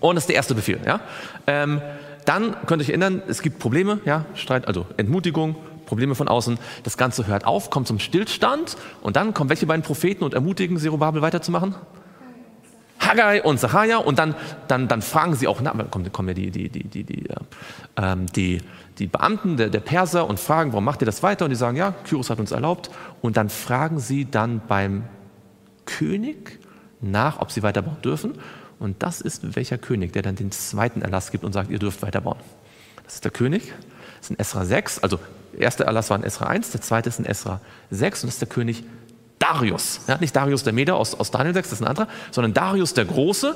[0.00, 0.80] und das ist der erste Befehl.
[0.84, 1.00] Ja?
[1.46, 1.80] Ähm,
[2.24, 4.24] dann könnt ihr euch erinnern, es gibt Probleme, ja?
[4.34, 5.56] Streit, also Entmutigung,
[5.86, 6.58] Probleme von außen.
[6.82, 10.78] Das Ganze hört auf, kommt zum Stillstand und dann kommen welche beiden Propheten und ermutigen
[10.78, 11.74] Zerubabel weiterzumachen?
[13.00, 14.34] Haggai und Zachariah und dann,
[14.68, 17.36] dann, dann fragen sie auch, na, kommen, kommen ja die, die, die, die, die, äh,
[17.96, 18.60] ähm, die,
[18.98, 21.44] die Beamten der, der Perser und fragen, warum macht ihr das weiter?
[21.44, 22.90] Und die sagen, ja, Kyros hat uns erlaubt.
[23.20, 25.04] Und dann fragen sie dann beim
[25.84, 26.60] König
[27.00, 28.38] nach, ob sie weiterbauen dürfen.
[28.78, 32.02] Und das ist welcher König, der dann den zweiten Erlass gibt und sagt, ihr dürft
[32.02, 32.38] weiterbauen.
[33.04, 33.72] Das ist der König,
[34.18, 35.18] das ist in Esra 6, also
[35.52, 37.60] der erste Erlass war in Esra 1, der zweite ist in Esra
[37.90, 38.84] 6 und das ist der König
[39.38, 40.00] Darius.
[40.06, 42.94] Ja, nicht Darius der Meder aus, aus Daniel 6, das ist ein anderer, sondern Darius
[42.94, 43.54] der Große,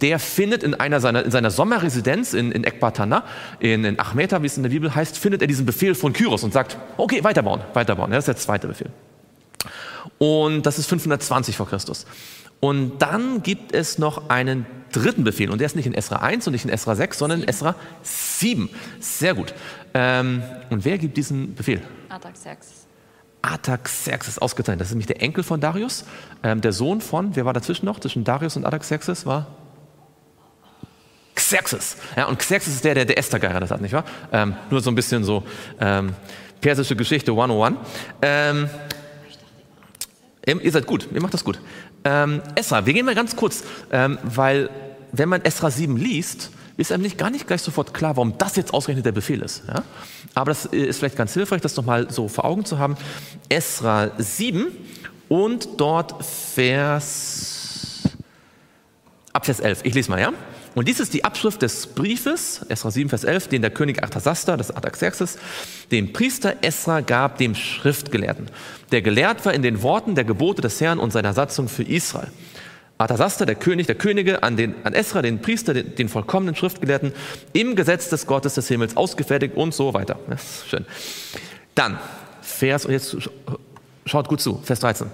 [0.00, 3.24] der findet in, einer seiner, in seiner Sommerresidenz in, in Ekbatana,
[3.60, 6.42] in, in Achmeta, wie es in der Bibel heißt, findet er diesen Befehl von Kyros
[6.42, 8.10] und sagt, okay, weiterbauen, weiterbauen.
[8.12, 8.90] Ja, das ist der zweite Befehl.
[10.18, 12.06] Und das ist 520 vor Christus.
[12.60, 15.50] Und dann gibt es noch einen dritten Befehl.
[15.50, 17.74] Und der ist nicht in Esra 1 und nicht in Esra 6, sondern in Esra
[18.02, 18.70] 7.
[19.00, 19.54] Sehr gut.
[19.94, 21.82] Ähm, und wer gibt diesen Befehl?
[22.08, 22.86] Artaxerxes.
[23.42, 24.80] Artaxerxes ausgeteilt.
[24.80, 26.04] Das ist nämlich der Enkel von Darius.
[26.42, 28.00] Ähm, der Sohn von, wer war dazwischen noch?
[28.00, 29.46] Zwischen Darius und Artaxerxes war?
[31.34, 31.96] Xerxes.
[32.16, 34.04] Ja, und Xerxes ist der, der, der Esther geheiratet hat, nicht wahr?
[34.32, 35.44] Ähm, nur so ein bisschen so
[35.78, 36.14] ähm,
[36.60, 37.76] persische Geschichte 101.
[38.22, 38.68] Ähm,
[40.46, 41.60] ihr seid gut, ihr macht das gut.
[42.06, 44.70] Ähm, Esra, wir gehen mal ganz kurz, ähm, weil
[45.10, 48.54] wenn man Esra 7 liest, ist einem nicht gar nicht gleich sofort klar, warum das
[48.54, 49.64] jetzt ausgerechnet der Befehl ist.
[49.66, 49.82] Ja?
[50.34, 52.96] Aber das äh, ist vielleicht ganz hilfreich, das nochmal so vor Augen zu haben.
[53.48, 54.68] Esra 7
[55.28, 58.04] und dort Vers,
[59.32, 59.80] ab Vers 11.
[59.82, 60.32] Ich lese mal, ja?
[60.76, 64.58] Und dies ist die Abschrift des Briefes, Esra 7, Vers 11, den der König Artasasta,
[64.58, 65.38] das ist Artaxerxes,
[65.90, 68.50] dem Priester Esra gab, dem Schriftgelehrten,
[68.92, 72.28] der gelehrt war in den Worten der Gebote des Herrn und seiner Satzung für Israel.
[72.98, 77.12] Artasasta, der König der Könige, an, den, an Esra, den Priester, den, den vollkommenen Schriftgelehrten,
[77.54, 80.18] im Gesetz des Gottes des Himmels ausgefertigt und so weiter.
[80.28, 80.36] Ja,
[80.68, 80.84] schön.
[81.74, 81.98] Dann,
[82.42, 83.30] Vers, und jetzt sch-
[84.04, 85.06] schaut gut zu, Vers 13.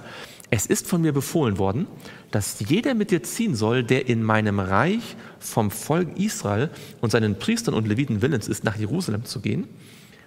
[0.50, 1.86] Es ist von mir befohlen worden,
[2.32, 7.38] dass jeder mit dir ziehen soll, der in meinem Reich vom Volk Israel und seinen
[7.38, 9.68] Priestern und Leviten willens ist, nach Jerusalem zu gehen,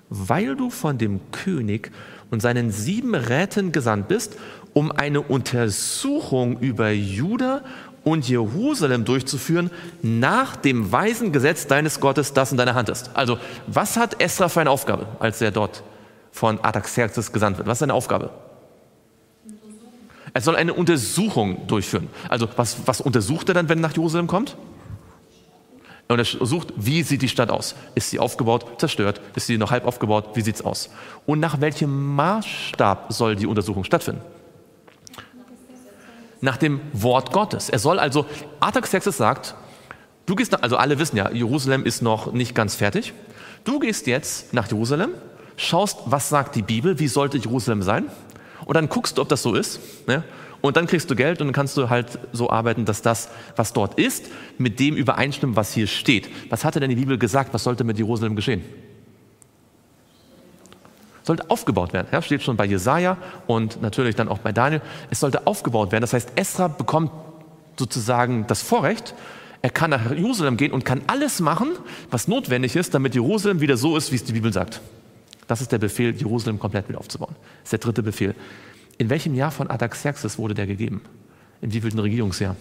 [0.10, 1.92] weil du von dem König
[2.32, 4.38] und seinen sieben Räten gesandt bist,
[4.74, 7.64] um eine Untersuchung über Juda
[8.04, 9.72] und Jerusalem durchzuführen,
[10.04, 13.10] nach dem weisen Gesetz deines Gottes, das in deiner Hand ist.
[13.16, 15.84] Also, was hat Esra für eine Aufgabe, als er dort
[16.32, 17.68] von Artaxerxes gesandt wird?
[17.68, 18.30] Was ist seine Aufgabe?
[20.36, 22.10] Er soll eine Untersuchung durchführen.
[22.28, 24.58] Also, was, was untersucht er dann, wenn er nach Jerusalem kommt?
[26.10, 27.74] Er sucht, wie sieht die Stadt aus?
[27.96, 29.22] Ist sie aufgebaut, zerstört?
[29.36, 30.32] Ist sie noch halb aufgebaut?
[30.34, 30.90] Wie sieht es aus?
[31.26, 34.22] Und nach welchem Maßstab soll die Untersuchung stattfinden?
[36.42, 37.70] Nach dem Wort Gottes.
[37.70, 38.26] Er soll also,
[38.60, 39.56] Artaxerxes sagt,
[40.26, 43.14] du gehst, nach, also alle wissen ja, Jerusalem ist noch nicht ganz fertig.
[43.64, 45.12] Du gehst jetzt nach Jerusalem,
[45.56, 48.10] schaust, was sagt die Bibel, wie sollte Jerusalem sein?
[48.66, 49.80] Und dann guckst du, ob das so ist.
[50.08, 50.24] Ne?
[50.62, 53.74] Und dann kriegst du Geld und dann kannst du halt so arbeiten, dass das, was
[53.74, 54.26] dort ist,
[54.58, 56.30] mit dem übereinstimmt, was hier steht.
[56.50, 57.54] Was hatte denn die Bibel gesagt?
[57.54, 58.64] Was sollte mit Jerusalem geschehen?
[61.22, 62.08] Sollte aufgebaut werden.
[62.12, 64.82] Ja, steht schon bei Jesaja und natürlich dann auch bei Daniel.
[65.10, 66.02] Es sollte aufgebaut werden.
[66.02, 67.12] Das heißt, Esra bekommt
[67.78, 69.14] sozusagen das Vorrecht,
[69.66, 71.70] Er kann nach Jerusalem gehen und kann alles machen,
[72.12, 74.80] was notwendig ist, damit Jerusalem wieder so ist, wie es die Bibel sagt.
[75.48, 77.36] Das ist der Befehl, Jerusalem komplett wieder aufzubauen.
[77.60, 78.36] Das ist der dritte Befehl.
[78.98, 81.02] In welchem Jahr von Artaxerxes wurde der gegeben?
[81.62, 82.56] In wievielten Regierungsjahr?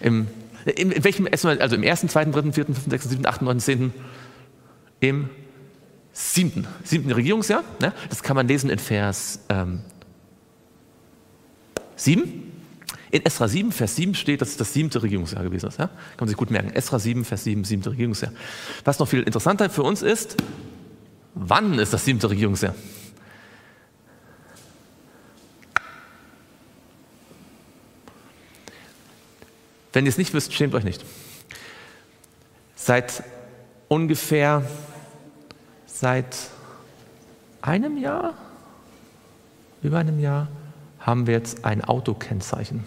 [0.00, 0.28] Im,
[0.76, 3.94] in, in welchem, also im ersten, zweiten, dritten, vierten, fünften, sechsten, siebten, achten, neunten, zehnten?
[5.00, 5.30] Im
[6.12, 7.64] siebten, siebten Regierungsjahr.
[7.80, 7.92] Ne?
[8.08, 9.80] Das kann man lesen in Vers ähm,
[11.96, 12.47] 7.
[13.10, 15.78] In Esra 7, Vers 7 steht, dass es das siebte Regierungsjahr gewesen ist.
[15.78, 15.86] Ja?
[15.86, 16.70] Kann man sich gut merken.
[16.70, 18.32] Esra 7, Vers 7, siebte Regierungsjahr.
[18.84, 20.36] Was noch viel interessanter für uns ist,
[21.34, 22.74] wann ist das siebte Regierungsjahr?
[29.92, 31.04] Wenn ihr es nicht wisst, schämt euch nicht.
[32.76, 33.24] Seit
[33.88, 34.64] ungefähr
[35.86, 36.36] seit
[37.60, 38.34] einem Jahr,
[39.82, 40.48] über einem Jahr,
[41.00, 42.84] haben wir jetzt ein Autokennzeichen,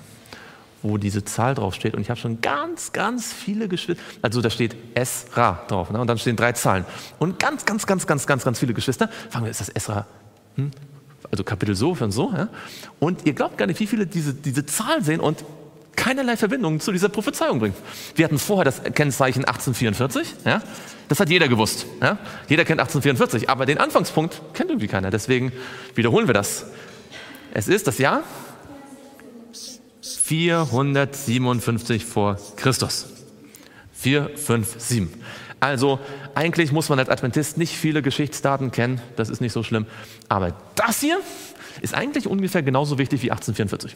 [0.84, 1.94] wo diese Zahl draufsteht.
[1.96, 6.00] Und ich habe schon ganz, ganz viele Geschwister, also da steht Esra drauf, ne?
[6.00, 6.86] und dann stehen drei Zahlen.
[7.20, 9.10] Und ganz, ganz, ganz, ganz, ganz, ganz viele Geschwister.
[9.30, 10.08] Fangen wir, ist das Esra?
[10.56, 10.72] Hm?
[11.30, 12.32] Also Kapitel so und so.
[12.36, 12.50] Ja?
[13.00, 15.44] Und ihr glaubt gar nicht, wie viele diese, diese Zahl sehen und
[15.96, 17.76] keinerlei Verbindung zu dieser Prophezeiung bringen.
[18.16, 20.36] Wir hatten vorher das Kennzeichen 1844.
[20.46, 20.62] Ja?
[21.08, 21.86] Das hat jeder gewusst.
[22.02, 22.18] Ja?
[22.48, 25.12] Jeder kennt 1844, aber den Anfangspunkt kennt irgendwie keiner.
[25.12, 25.52] Deswegen
[25.96, 26.66] wiederholen wir das.
[27.54, 28.24] Es ist das Jahr
[30.18, 33.08] 457 vor Christus.
[33.94, 35.08] 457.
[35.60, 36.00] Also
[36.34, 39.86] eigentlich muss man als Adventist nicht viele Geschichtsdaten kennen, das ist nicht so schlimm.
[40.28, 41.20] Aber das hier
[41.82, 43.96] ist eigentlich ungefähr genauso wichtig wie 1844.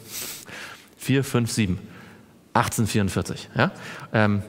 [0.96, 1.76] 457.
[2.54, 3.48] 1844.
[3.56, 3.72] Ja?
[4.12, 4.42] Ähm,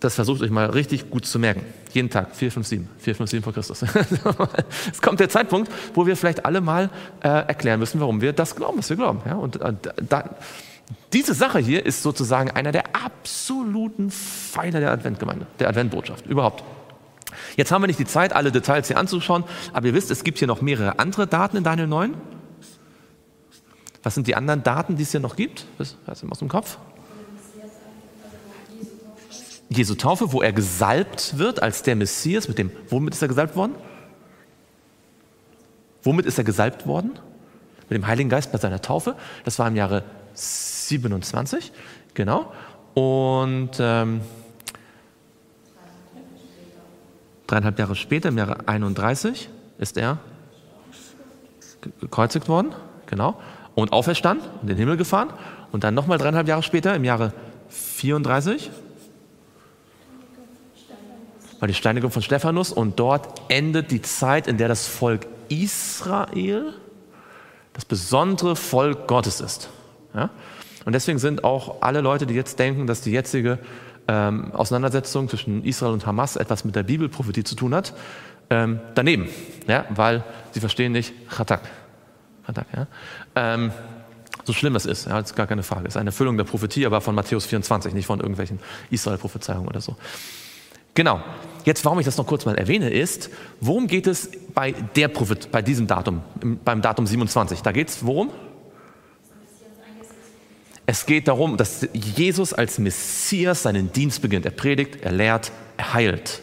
[0.00, 1.64] das versucht euch mal richtig gut zu merken.
[1.92, 3.82] Jeden Tag, 457, 457 vor Christus.
[4.92, 8.54] es kommt der Zeitpunkt, wo wir vielleicht alle mal äh, erklären müssen, warum wir das
[8.54, 9.20] glauben, was wir glauben.
[9.26, 9.34] Ja?
[9.34, 9.72] Und äh,
[10.08, 10.36] da,
[11.12, 16.62] diese Sache hier ist sozusagen einer der absoluten Pfeiler der Adventgemeinde, der Adventbotschaft, überhaupt.
[17.56, 20.38] Jetzt haben wir nicht die Zeit, alle Details hier anzuschauen, aber ihr wisst, es gibt
[20.38, 22.14] hier noch mehrere andere Daten in Daniel 9.
[24.04, 25.66] Was sind die anderen Daten, die es hier noch gibt?
[25.76, 26.78] Was, was aus dem Kopf?
[29.70, 32.48] Jesu Taufe, wo er gesalbt wird als der Messias.
[32.48, 33.74] Mit dem, womit ist er gesalbt worden?
[36.02, 37.18] Womit ist er gesalbt worden?
[37.88, 39.16] Mit dem Heiligen Geist bei seiner Taufe.
[39.44, 40.04] Das war im Jahre
[40.34, 41.72] 27,
[42.14, 42.52] genau.
[42.94, 44.22] Und ähm,
[47.46, 50.18] dreieinhalb Jahre später, im Jahre 31, ist er
[52.00, 52.72] gekreuzigt worden,
[53.06, 53.40] genau,
[53.74, 55.30] und auferstanden in den Himmel gefahren.
[55.72, 57.32] Und dann nochmal dreieinhalb Jahre später, im Jahre
[57.68, 58.70] 34,
[61.58, 66.74] war die Steinigung von Stephanus und dort endet die Zeit, in der das Volk Israel
[67.72, 69.68] das besondere Volk Gottes ist.
[70.14, 70.30] Ja?
[70.84, 73.58] Und deswegen sind auch alle Leute, die jetzt denken, dass die jetzige
[74.08, 77.92] ähm, Auseinandersetzung zwischen Israel und Hamas etwas mit der Bibelprophetie zu tun hat,
[78.50, 79.28] ähm, daneben,
[79.66, 79.84] ja?
[79.90, 81.60] weil sie verstehen nicht Chatak.
[82.46, 82.86] Chatak ja?
[83.36, 83.70] ähm,
[84.44, 85.86] so schlimm das ist, ja, ist gar keine Frage.
[85.86, 88.58] Es ist eine Erfüllung der Prophetie, aber von Matthäus 24, nicht von irgendwelchen
[88.90, 89.94] Israel-Prophezeiungen oder so.
[90.94, 91.20] Genau.
[91.64, 95.50] Jetzt, warum ich das noch kurz mal erwähne, ist, worum geht es bei der Prophet,
[95.50, 96.22] bei diesem Datum,
[96.64, 97.60] beim Datum 27?
[97.60, 98.30] Da geht es worum?
[100.86, 104.46] Es geht darum, dass Jesus als Messias seinen Dienst beginnt.
[104.46, 106.40] Er predigt, er lehrt, er heilt.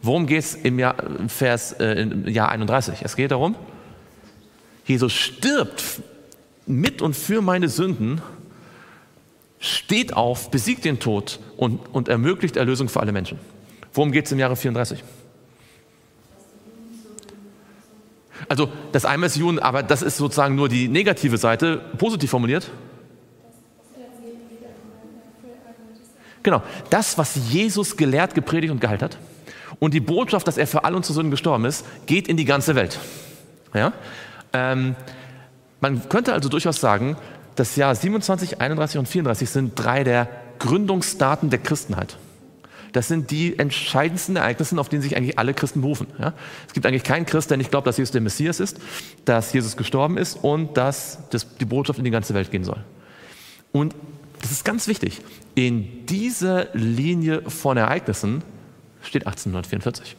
[0.00, 0.96] Worum geht es im Jahr,
[1.28, 3.00] Vers, äh, im Jahr 31?
[3.02, 3.54] Es geht darum,
[4.86, 6.00] Jesus stirbt
[6.66, 8.22] mit und für meine Sünden,
[9.60, 13.38] steht auf, besiegt den Tod und, und ermöglicht Erlösung für alle Menschen.
[13.92, 15.02] Worum geht es im Jahre 34?
[18.48, 22.70] Also das einmal ist Juden, aber das ist sozusagen nur die negative Seite, positiv formuliert.
[26.42, 29.18] Genau, das, was Jesus gelehrt, gepredigt und gehalten hat
[29.78, 32.74] und die Botschaft, dass er für all unsere Sünden gestorben ist, geht in die ganze
[32.74, 32.98] Welt.
[33.74, 33.92] Ja?
[34.52, 34.96] Ähm,
[35.80, 37.16] man könnte also durchaus sagen,
[37.56, 40.28] das Jahr 27, 31 und 34 sind drei der
[40.58, 42.16] Gründungsdaten der Christenheit.
[42.92, 46.06] Das sind die entscheidendsten Ereignisse, auf die sich eigentlich alle Christen berufen.
[46.18, 46.34] Ja?
[46.66, 48.78] Es gibt eigentlich keinen Christ, der nicht glaubt, dass Jesus der Messias ist,
[49.24, 52.84] dass Jesus gestorben ist und dass das, die Botschaft in die ganze Welt gehen soll.
[53.72, 53.94] Und
[54.42, 55.22] das ist ganz wichtig.
[55.54, 58.42] In dieser Linie von Ereignissen
[59.02, 60.16] steht 1844.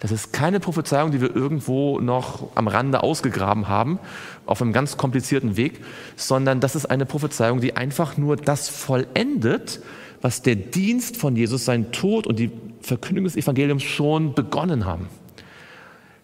[0.00, 3.98] Das ist keine Prophezeiung, die wir irgendwo noch am Rande ausgegraben haben,
[4.44, 5.82] auf einem ganz komplizierten Weg,
[6.16, 9.80] sondern das ist eine Prophezeiung, die einfach nur das vollendet,
[10.24, 15.10] was der Dienst von Jesus, sein Tod und die Verkündigung des Evangeliums schon begonnen haben.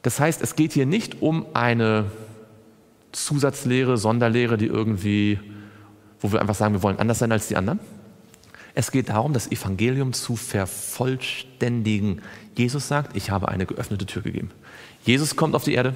[0.00, 2.06] Das heißt, es geht hier nicht um eine
[3.12, 5.38] Zusatzlehre, Sonderlehre, die irgendwie,
[6.18, 7.78] wo wir einfach sagen, wir wollen anders sein als die anderen.
[8.74, 12.22] Es geht darum, das Evangelium zu vervollständigen.
[12.56, 14.50] Jesus sagt, ich habe eine geöffnete Tür gegeben.
[15.04, 15.94] Jesus kommt auf die Erde.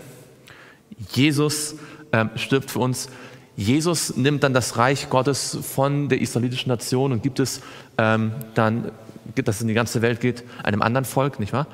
[1.14, 1.76] Jesus
[2.12, 3.08] ähm, stirbt für uns.
[3.56, 7.60] Jesus nimmt dann das Reich Gottes von der israelitischen Nation und gibt es
[7.98, 8.90] ähm, dann,
[9.36, 11.66] dass es in die ganze Welt geht, einem anderen Volk, nicht wahr?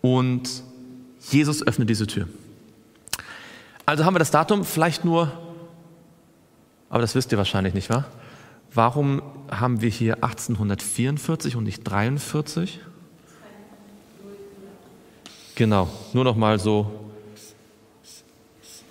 [0.00, 0.62] Und
[1.30, 2.28] Jesus öffnet diese Tür.
[3.84, 5.32] Also haben wir das Datum vielleicht nur,
[6.88, 8.04] aber das wisst ihr wahrscheinlich nicht, wahr?
[8.72, 12.80] Warum haben wir hier 1844 und nicht 43?
[15.54, 16.92] Genau, nur noch mal so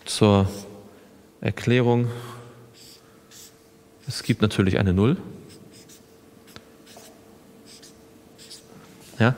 [0.03, 0.47] zur
[1.41, 2.07] Erklärung.
[4.07, 5.17] Es gibt natürlich eine Null.
[9.19, 9.35] Ja,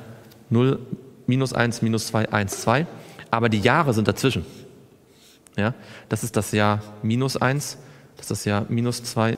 [0.50, 0.80] 0,
[1.28, 2.88] minus 1, minus 2, 1, 2.
[3.32, 4.46] Aber die Jahre sind dazwischen.
[5.58, 5.74] Ja,
[6.08, 7.78] das ist das Jahr minus 1,
[8.16, 9.38] das ist das Jahr minus 2.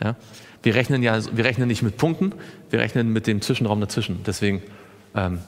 [0.00, 0.16] Ja,
[0.62, 2.32] wir, rechnen ja, wir rechnen nicht mit Punkten,
[2.70, 4.22] wir rechnen mit dem Zwischenraum dazwischen.
[4.26, 4.62] Deswegen
[5.14, 5.38] ähm,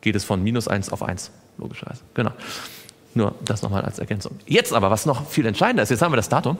[0.00, 2.02] geht es von minus 1 auf 1, logischerweise.
[2.14, 2.32] Genau.
[3.14, 4.38] Nur das nochmal als Ergänzung.
[4.46, 6.56] Jetzt aber, was noch viel entscheidender ist, jetzt haben wir das Datum.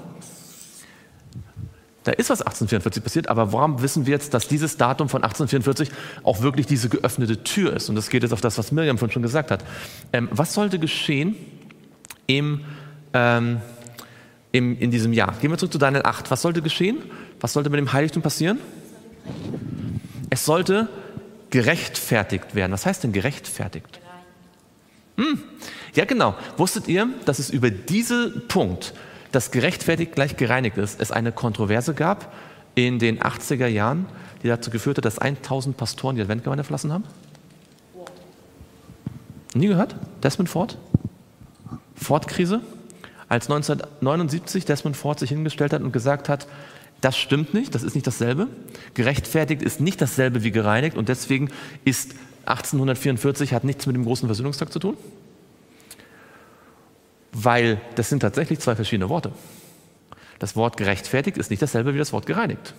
[2.05, 5.91] Da ist was 1844 passiert, aber warum wissen wir jetzt, dass dieses Datum von 1844
[6.25, 7.89] auch wirklich diese geöffnete Tür ist?
[7.89, 9.65] Und das geht jetzt auf das, was Miriam vorhin schon gesagt hat.
[10.13, 11.37] Ähm, was sollte geschehen
[12.27, 12.65] im,
[13.13, 13.61] ähm,
[14.51, 15.35] im, in diesem Jahr?
[15.41, 16.31] Gehen wir zurück zu Daniel 8.
[16.31, 16.99] Was sollte geschehen?
[17.41, 18.59] Was sollte mit dem Heiligtum passieren?
[20.29, 20.89] Es sollte
[21.51, 22.73] gerechtfertigt werden.
[22.73, 24.01] Was heißt denn gerechtfertigt?
[25.17, 25.41] Hm.
[25.95, 26.35] Ja, genau.
[26.57, 28.95] Wusstet ihr, dass es über diesen Punkt,
[29.31, 32.33] das gerechtfertigt gleich gereinigt ist, es eine Kontroverse gab
[32.75, 34.07] in den 80er Jahren,
[34.43, 37.05] die dazu geführt hat, dass 1000 Pastoren die Adventgemeinde verlassen haben?
[39.55, 39.95] Nie gehört?
[40.23, 40.79] Desmond Ford?
[41.95, 42.61] Ford-Krise?
[43.29, 46.47] Als 1979 Desmond Ford sich hingestellt hat und gesagt hat,
[47.03, 48.49] das stimmt nicht, das ist nicht dasselbe.
[48.95, 51.51] Gerechtfertigt ist nicht dasselbe wie gereinigt und deswegen
[51.85, 52.15] ist
[52.47, 54.97] 1844 hat nichts mit dem großen Versöhnungstag zu tun
[57.33, 59.33] weil das sind tatsächlich zwei verschiedene Worte.
[60.39, 62.75] Das Wort gerechtfertigt ist nicht dasselbe wie das Wort gereinigt.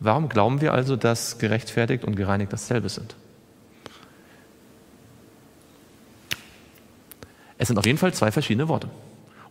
[0.00, 3.16] Warum glauben wir also, dass gerechtfertigt und gereinigt dasselbe sind?
[7.58, 8.88] Es sind auf jeden Fall zwei verschiedene Worte.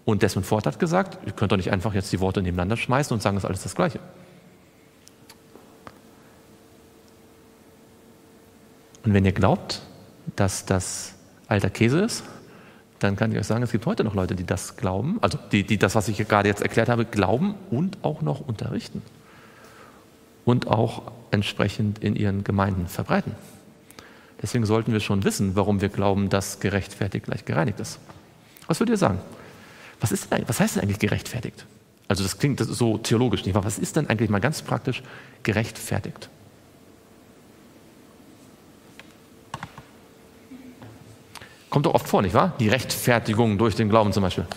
[0.05, 3.13] Und Desmond Ford hat gesagt, ihr könnt doch nicht einfach jetzt die Worte nebeneinander schmeißen
[3.13, 3.99] und sagen, es ist alles das Gleiche.
[9.03, 9.81] Und wenn ihr glaubt,
[10.37, 11.13] dass das
[11.49, 12.23] alter Käse ist,
[12.99, 15.63] dann kann ich euch sagen, es gibt heute noch Leute, die das glauben, also die,
[15.63, 19.01] die das, was ich gerade jetzt erklärt habe, glauben und auch noch unterrichten.
[20.45, 23.33] Und auch entsprechend in ihren Gemeinden verbreiten.
[24.41, 27.99] Deswegen sollten wir schon wissen, warum wir glauben, dass gerechtfertigt gleich gereinigt ist.
[28.67, 29.19] Was würdet ihr sagen?
[29.99, 31.65] Was, ist denn, was heißt denn eigentlich gerechtfertigt?
[32.07, 35.03] Also das klingt so theologisch nicht, aber was ist denn eigentlich mal ganz praktisch
[35.43, 36.29] gerechtfertigt?
[41.77, 42.55] Kommt doch oft vor, nicht wahr?
[42.59, 44.47] Die Rechtfertigung durch den Glauben zum Beispiel.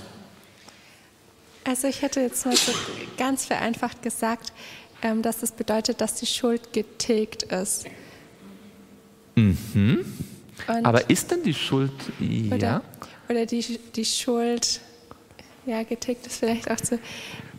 [1.64, 2.72] Also ich hätte jetzt mal so
[3.18, 4.54] ganz vereinfacht gesagt,
[5.02, 7.85] ähm, dass das bedeutet, dass die Schuld getilgt ist.
[9.35, 10.02] Mhm.
[10.83, 12.56] Aber ist denn die Schuld, ja?
[12.56, 12.83] Oder,
[13.28, 14.80] oder die, die Schuld,
[15.66, 16.98] ja, getilgt ist vielleicht auch so.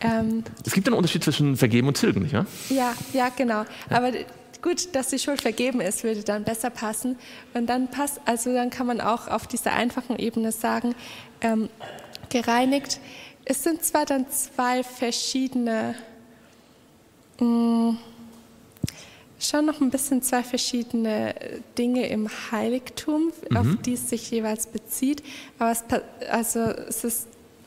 [0.00, 2.46] Ähm, es gibt einen Unterschied zwischen vergeben und tilgen, nicht wahr?
[2.68, 3.62] Ja, ja, genau.
[3.88, 3.96] Ja.
[3.96, 4.10] Aber
[4.62, 7.18] gut, dass die Schuld vergeben ist, würde dann besser passen.
[7.52, 10.94] Und dann passt, also dann kann man auch auf dieser einfachen Ebene sagen,
[11.40, 11.68] ähm,
[12.30, 13.00] gereinigt.
[13.44, 15.94] Es sind zwar dann zwei verschiedene,
[17.40, 17.98] mh, mm,
[19.40, 21.34] schon noch ein bisschen zwei verschiedene
[21.76, 23.56] Dinge im Heiligtum, mhm.
[23.56, 25.22] auf die es sich jeweils bezieht,
[25.58, 25.84] aber es,
[26.30, 27.26] also es ist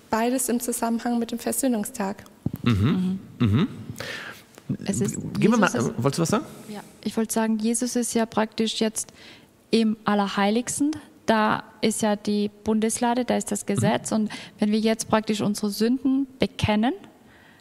[0.09, 2.23] beides im Zusammenhang mit dem Versöhnungstag.
[2.63, 3.19] Mhm.
[3.39, 3.67] Mhm.
[4.67, 4.77] Mhm.
[4.85, 6.45] Es ist, Gehen wir mal, ist, wolltest du was sagen?
[6.69, 9.13] Ja, ich wollte sagen, Jesus ist ja praktisch jetzt
[9.71, 10.91] im Allerheiligsten.
[11.25, 14.11] Da ist ja die Bundeslade, da ist das Gesetz.
[14.11, 14.17] Mhm.
[14.17, 16.93] Und wenn wir jetzt praktisch unsere Sünden bekennen,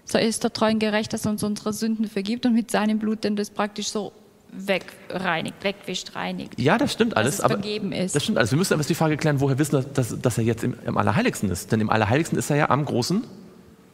[0.04, 2.98] so ist der treu und gerecht, dass er uns unsere Sünden vergibt und mit seinem
[2.98, 4.12] Blut dann das praktisch so
[4.56, 6.58] wegreinigt, wegwischt, reinigt.
[6.58, 7.40] Ja, das stimmt alles.
[7.40, 8.14] aber vergeben ist.
[8.14, 8.50] Das stimmt alles.
[8.50, 10.96] Wir müssen aber die Frage klären, woher wissen wir, dass, dass er jetzt im, im,
[10.96, 11.72] Allerheiligsten ist.
[11.72, 13.24] Denn im Allerheiligsten ist er ja am großen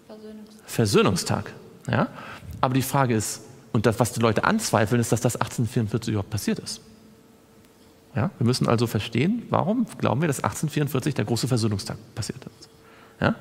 [0.06, 0.62] Versöhnungstag.
[0.66, 1.52] Versöhnungstag.
[1.90, 2.08] Ja?
[2.60, 3.42] Aber die Frage ist,
[3.72, 6.80] und das, was die Leute anzweifeln, ist, dass das 1844 überhaupt passiert ist.
[8.14, 12.68] Ja, wir müssen also verstehen, warum glauben wir, dass 1844 der große Versöhnungstag passiert ist.
[13.20, 13.36] Ja?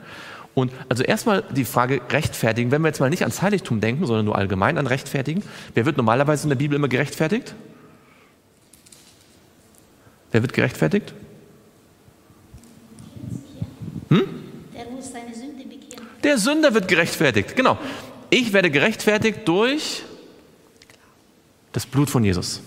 [0.53, 4.25] Und also erstmal die Frage rechtfertigen, wenn wir jetzt mal nicht ans Heiligtum denken, sondern
[4.25, 5.43] nur allgemein an rechtfertigen,
[5.73, 7.55] wer wird normalerweise in der Bibel immer gerechtfertigt?
[10.31, 11.13] Wer wird gerechtfertigt?
[14.09, 14.23] Hm?
[14.75, 17.55] Der muss seine Sünde bekennen Der Sünder wird gerechtfertigt.
[17.55, 17.77] Genau.
[18.31, 20.03] Ich werde gerechtfertigt durch
[21.71, 22.61] das Blut von Jesus.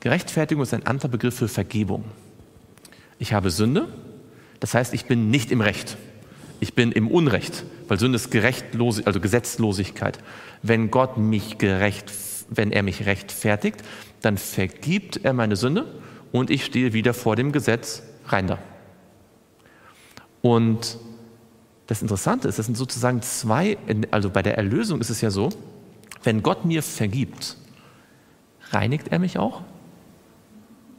[0.00, 2.04] Gerechtfertigung ist ein anderer Begriff für Vergebung.
[3.18, 3.88] Ich habe Sünde,
[4.60, 5.96] das heißt, ich bin nicht im Recht.
[6.60, 10.18] Ich bin im Unrecht, weil Sünde ist Gerechtlos also Gesetzlosigkeit.
[10.62, 12.12] Wenn Gott mich gerecht,
[12.50, 13.82] wenn er mich rechtfertigt,
[14.20, 15.86] dann vergibt er meine Sünde
[16.30, 18.58] und ich stehe wieder vor dem Gesetz rein da.
[20.42, 20.98] Und
[21.88, 23.78] das Interessante ist, das sind sozusagen zwei,
[24.10, 25.48] also bei der Erlösung ist es ja so,
[26.22, 27.56] wenn Gott mir vergibt,
[28.70, 29.62] reinigt er mich auch?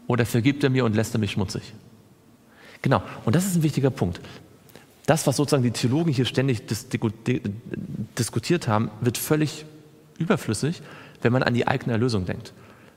[0.08, 1.74] Oder vergibt er mir und lässt er mich schmutzig?
[2.82, 4.20] Genau, und das ist ein wichtiger Punkt.
[5.06, 6.88] Das, was sozusagen die Theologen hier ständig dis
[8.18, 9.66] diskutiert haben, wird völlig
[10.18, 10.82] überflüssig,
[11.22, 12.54] wenn man an die eigene Erlösung denkt.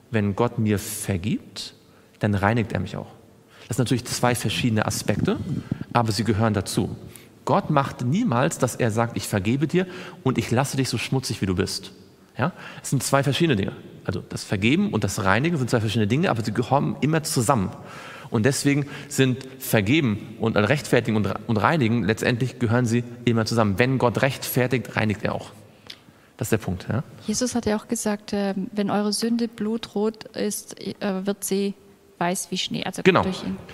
[0.09, 1.75] Wenn Gott mir vergibt,
[2.19, 3.11] dann reinigt er mich auch.
[3.67, 5.37] Das sind natürlich zwei verschiedene Aspekte,
[5.91, 6.95] aber sie gehören dazu.
[7.45, 9.87] Gott macht niemals, dass er sagt, ich vergebe dir
[10.23, 11.91] und ich lasse dich so schmutzig, wie du bist.
[12.37, 12.53] Ja?
[12.81, 13.73] Es sind zwei verschiedene Dinge.
[14.05, 17.69] Also das Vergeben und das Reinigen sind zwei verschiedene Dinge, aber sie gehören immer zusammen.
[18.29, 23.77] Und deswegen sind Vergeben und Rechtfertigen und Reinigen, letztendlich gehören sie immer zusammen.
[23.77, 25.51] Wenn Gott rechtfertigt, reinigt er auch.
[26.37, 26.87] Das ist der Punkt.
[26.89, 27.03] Ja?
[27.27, 31.75] Jesus hat ja auch gesagt, ähm, wenn eure Sünde blutrot ist, äh, wird sie
[32.23, 32.83] weiß wie Schnee.
[32.83, 33.25] Also genau.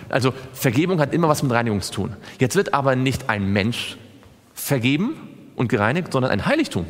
[0.08, 2.16] Also Vergebung hat immer was mit Reinigung zu tun.
[2.38, 3.96] Jetzt wird aber nicht ein Mensch
[4.54, 5.14] vergeben
[5.56, 6.86] und gereinigt, sondern ein Heiligtum.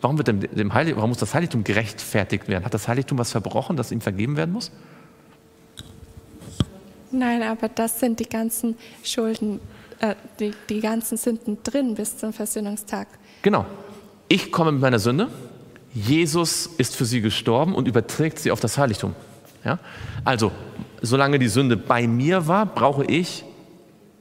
[0.00, 2.64] Warum, wird dem, dem Heilig, warum muss das Heiligtum gerechtfertigt werden?
[2.64, 4.72] Hat das Heiligtum was verbrochen, das ihm vergeben werden muss?
[7.12, 9.60] Nein, aber das sind die ganzen Schulden,
[10.00, 13.06] äh, die, die ganzen Sünden drin bis zum Versöhnungstag.
[13.42, 13.66] Genau.
[14.28, 15.28] Ich komme mit meiner Sünde.
[15.94, 19.14] Jesus ist für sie gestorben und überträgt sie auf das Heiligtum.
[19.64, 19.78] Ja?
[20.24, 20.50] Also,
[21.02, 23.44] solange die Sünde bei mir war, brauche ich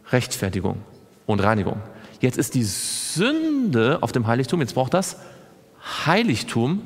[0.09, 0.77] Rechtfertigung
[1.25, 1.77] und Reinigung.
[2.19, 5.17] Jetzt ist die Sünde auf dem Heiligtum, jetzt braucht das
[6.05, 6.81] Heiligtum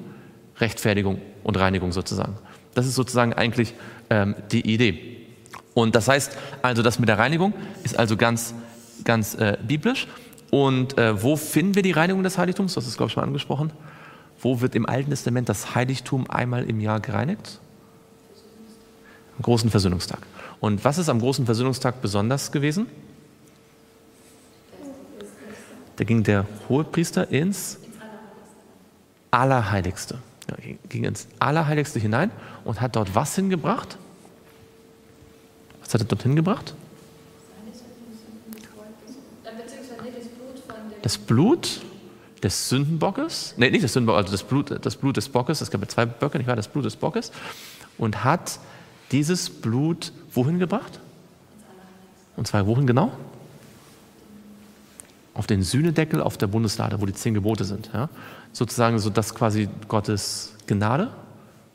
[0.57, 2.37] Rechtfertigung und Reinigung sozusagen.
[2.73, 3.73] Das ist sozusagen eigentlich
[4.09, 5.17] ähm, die Idee.
[5.73, 8.53] Und das heißt also, das mit der Reinigung ist also ganz,
[9.03, 10.07] ganz äh, biblisch.
[10.51, 12.75] Und äh, wo finden wir die Reinigung des Heiligtums?
[12.75, 13.71] Das ist, glaube ich, schon angesprochen.
[14.39, 17.59] Wo wird im Alten Testament das Heiligtum einmal im Jahr gereinigt?
[19.41, 20.19] Großen Versöhnungstag.
[20.59, 22.87] Und was ist am großen Versöhnungstag besonders gewesen?
[25.97, 27.77] Da ging der Hohepriester ins
[29.31, 30.19] Allerheiligste.
[30.49, 30.57] Ja,
[30.89, 32.31] ging ins Allerheiligste hinein
[32.63, 33.97] und hat dort was hingebracht?
[35.83, 36.73] Was hat er dort hingebracht?
[41.01, 41.81] Das Blut
[42.41, 45.81] des Sündenbockes, nee, nicht des Sündenbockes, also das Blut, das Blut des Bockes, es gab
[45.81, 46.55] ja zwei Böcke, nicht wahr?
[46.55, 47.31] Das Blut des Bockes.
[47.97, 48.59] Und hat
[49.11, 50.99] dieses Blut wohin gebracht?
[52.35, 53.11] Und zwar wohin genau?
[55.33, 57.89] Auf den Sühnedeckel auf der Bundeslade, wo die zehn Gebote sind.
[57.93, 58.09] Ja?
[58.53, 61.09] Sozusagen, so dass quasi Gottes Gnade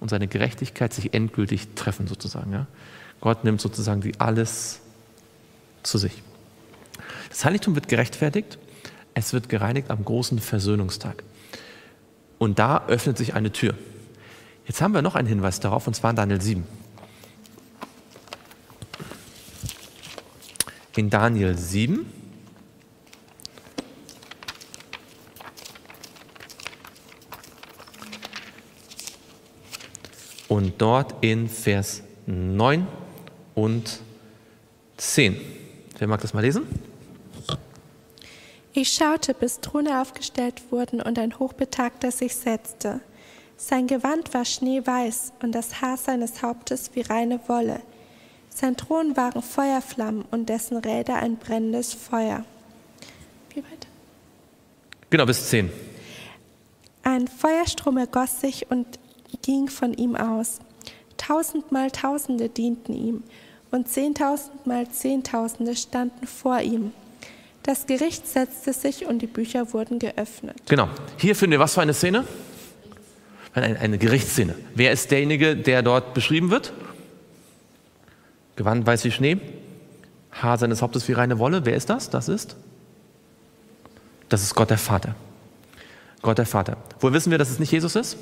[0.00, 2.52] und seine Gerechtigkeit sich endgültig treffen, sozusagen.
[2.52, 2.66] Ja?
[3.20, 4.80] Gott nimmt sozusagen die alles
[5.82, 6.22] zu sich.
[7.28, 8.58] Das Heiligtum wird gerechtfertigt,
[9.14, 11.22] es wird gereinigt am großen Versöhnungstag.
[12.38, 13.74] Und da öffnet sich eine Tür.
[14.66, 16.64] Jetzt haben wir noch einen Hinweis darauf, und zwar in Daniel 7.
[20.96, 22.04] In Daniel 7
[30.48, 32.86] und dort in Vers 9
[33.54, 34.00] und
[34.96, 35.40] 10.
[35.98, 36.66] Wer mag das mal lesen?
[38.72, 43.00] Ich schaute, bis Throne aufgestellt wurden und ein Hochbetagter sich setzte.
[43.56, 47.80] Sein Gewand war schneeweiß und das Haar seines Hauptes wie reine Wolle.
[48.60, 52.44] Sein Thron waren Feuerflammen und dessen Räder ein brennendes Feuer.
[53.54, 53.86] Wie weit?
[55.08, 55.70] Genau, bis 10.
[57.02, 58.86] Ein Feuerstrom ergoss sich und
[59.40, 60.58] ging von ihm aus.
[61.16, 63.22] Tausendmal Tausende dienten ihm
[63.70, 66.92] und zehntausendmal Zehntausende standen vor ihm.
[67.62, 70.58] Das Gericht setzte sich und die Bücher wurden geöffnet.
[70.68, 70.90] Genau.
[71.16, 72.26] Hier finden wir was für eine Szene?
[73.54, 74.54] Eine, eine Gerichtsszene.
[74.74, 76.74] Wer ist derjenige, der dort beschrieben wird?
[78.56, 79.40] Gewand weiß wie Schnee,
[80.32, 81.64] Haar seines Hauptes wie reine Wolle.
[81.64, 82.10] Wer ist das?
[82.10, 82.56] Das ist?
[84.28, 85.14] Das ist Gott der Vater.
[86.22, 86.76] Gott der Vater.
[87.00, 88.16] Woher wissen wir, dass es nicht Jesus ist?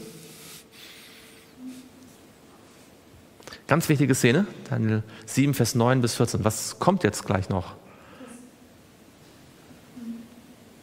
[3.66, 6.42] Ganz wichtige Szene, Daniel 7, Vers 9 bis 14.
[6.44, 7.74] Was kommt jetzt gleich noch?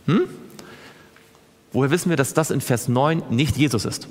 [0.05, 0.27] Hm?
[1.73, 4.07] Woher wissen wir, dass das in Vers 9 nicht Jesus ist?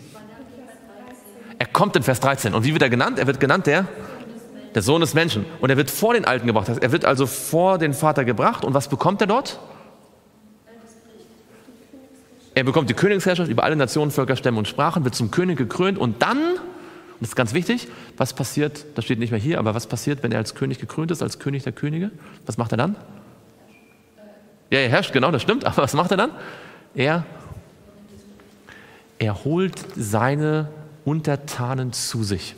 [1.61, 2.53] Er kommt in Vers 13.
[2.53, 3.20] Und wie wird er genannt?
[3.20, 3.87] Er wird genannt der,
[4.74, 5.46] der Sohn des Menschen.
[5.60, 6.68] Und er wird vor den Alten gebracht.
[6.68, 8.64] Er wird also vor den Vater gebracht.
[8.64, 9.58] Und was bekommt er dort?
[12.54, 15.98] Er bekommt die Königsherrschaft über alle Nationen, Völker, Stämme und Sprachen, wird zum König gekrönt
[15.98, 19.74] und dann, und das ist ganz wichtig, was passiert, das steht nicht mehr hier, aber
[19.74, 22.12] was passiert, wenn er als König gekrönt ist, als König der Könige?
[22.46, 22.96] Was macht er dann?
[24.70, 26.30] Ja, er herrscht, genau, das stimmt, aber was macht er dann?
[26.94, 27.26] Er,
[29.18, 30.68] er holt seine
[31.04, 32.54] Untertanen zu sich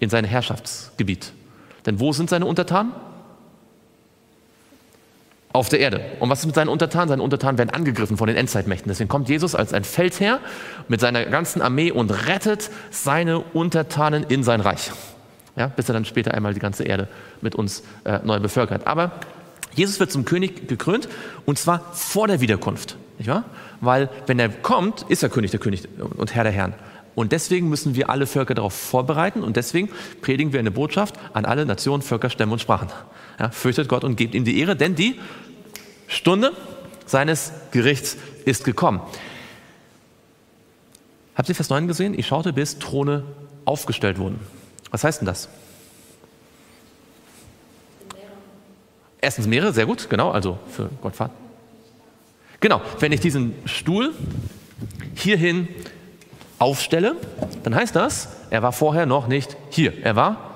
[0.00, 1.32] in sein Herrschaftsgebiet.
[1.86, 2.92] Denn wo sind seine Untertanen?
[5.54, 6.00] auf der Erde.
[6.18, 7.08] Und was ist mit seinen Untertanen?
[7.08, 8.88] Seine Untertanen werden angegriffen von den Endzeitmächten.
[8.90, 10.40] Deswegen kommt Jesus als ein Feldherr
[10.88, 14.90] mit seiner ganzen Armee und rettet seine Untertanen in sein Reich.
[15.54, 17.06] Ja, bis er dann später einmal die ganze Erde
[17.40, 18.88] mit uns äh, neu bevölkert.
[18.88, 19.12] Aber
[19.74, 21.08] Jesus wird zum König gekrönt
[21.46, 22.96] und zwar vor der Wiederkunft.
[23.18, 23.44] Nicht wahr?
[23.80, 26.74] Weil wenn er kommt, ist er König der König und Herr der Herren.
[27.14, 29.90] Und deswegen müssen wir alle Völker darauf vorbereiten und deswegen
[30.20, 32.88] predigen wir eine Botschaft an alle Nationen, Völker, Stämme und Sprachen.
[33.38, 35.20] Ja, fürchtet Gott und gebt ihm die Ehre, denn die
[36.08, 36.52] Stunde
[37.06, 39.00] seines Gerichts ist gekommen.
[41.34, 42.18] Habt ihr Vers 9 gesehen?
[42.18, 43.24] Ich schaute, bis Throne
[43.64, 44.38] aufgestellt wurden.
[44.90, 45.48] Was heißt denn das?
[49.20, 51.34] Erstens mehrere, sehr gut, genau, also für Gott Vater.
[52.60, 54.12] Genau, wenn ich diesen Stuhl
[55.14, 55.68] hierhin
[56.64, 57.16] aufstelle,
[57.62, 60.02] dann heißt das, er war vorher noch nicht hier.
[60.02, 60.50] Er war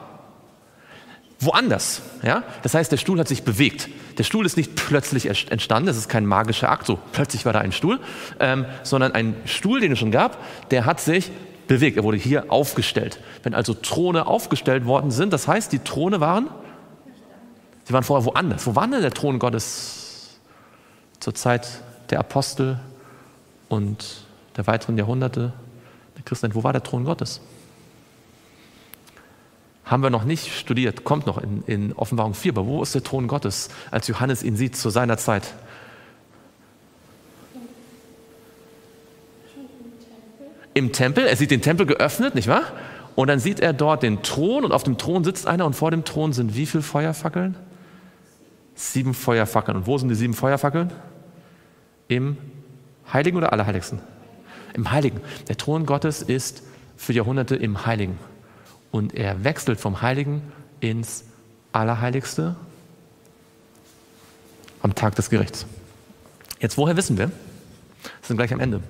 [1.39, 2.01] woanders.
[2.23, 2.45] Ja?
[2.63, 3.89] Das heißt, der Stuhl hat sich bewegt.
[4.17, 7.61] Der Stuhl ist nicht plötzlich entstanden, das ist kein magischer Akt, so plötzlich war da
[7.61, 8.01] ein Stuhl,
[8.41, 10.39] ähm, sondern ein Stuhl, den es schon gab,
[10.71, 11.31] der hat sich
[11.69, 11.99] bewegt.
[11.99, 13.21] Er wurde hier aufgestellt.
[13.43, 16.49] Wenn also Throne aufgestellt worden sind, das heißt, die Throne waren,
[17.85, 18.67] sie waren vorher woanders.
[18.67, 20.39] Wo war denn der Thron Gottes
[21.21, 21.69] zur Zeit
[22.11, 22.81] der Apostel
[23.69, 24.23] und
[24.57, 25.53] der weiteren Jahrhunderte
[26.29, 26.55] der Christenheit?
[26.55, 27.41] Wo war der Thron Gottes?
[29.89, 32.53] haben wir noch nicht studiert, kommt noch in, in Offenbarung 4.
[32.53, 35.55] Aber wo ist der Thron Gottes, als Johannes ihn sieht zu seiner Zeit?
[40.75, 41.27] Im Tempel.
[41.27, 42.65] Er sieht den Tempel geöffnet, nicht wahr?
[43.17, 45.91] Und dann sieht er dort den Thron und auf dem Thron sitzt einer und vor
[45.91, 47.57] dem Thron sind wie viele Feuerfackeln?
[48.75, 49.79] Sieben Feuerfackeln.
[49.79, 50.93] Und wo sind die sieben Feuerfackeln?
[52.07, 52.37] Im
[53.13, 54.01] Heiligen oder Allerheiligsten?
[54.79, 55.21] Im Heiligen.
[55.49, 56.63] Der Thron Gottes ist
[56.97, 58.17] für Jahrhunderte im Heiligen
[58.93, 60.41] und er wechselt vom Heiligen
[60.79, 61.25] ins
[61.73, 62.55] Allerheiligste
[64.81, 65.67] am Tag des Gerichts.
[66.61, 67.33] Jetzt, woher wissen wir?
[68.21, 68.81] Das sind gleich am Ende.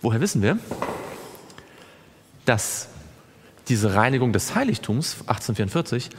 [0.00, 0.56] Woher wissen wir,
[2.44, 2.86] dass
[3.66, 6.10] diese Reinigung des Heiligtums 1844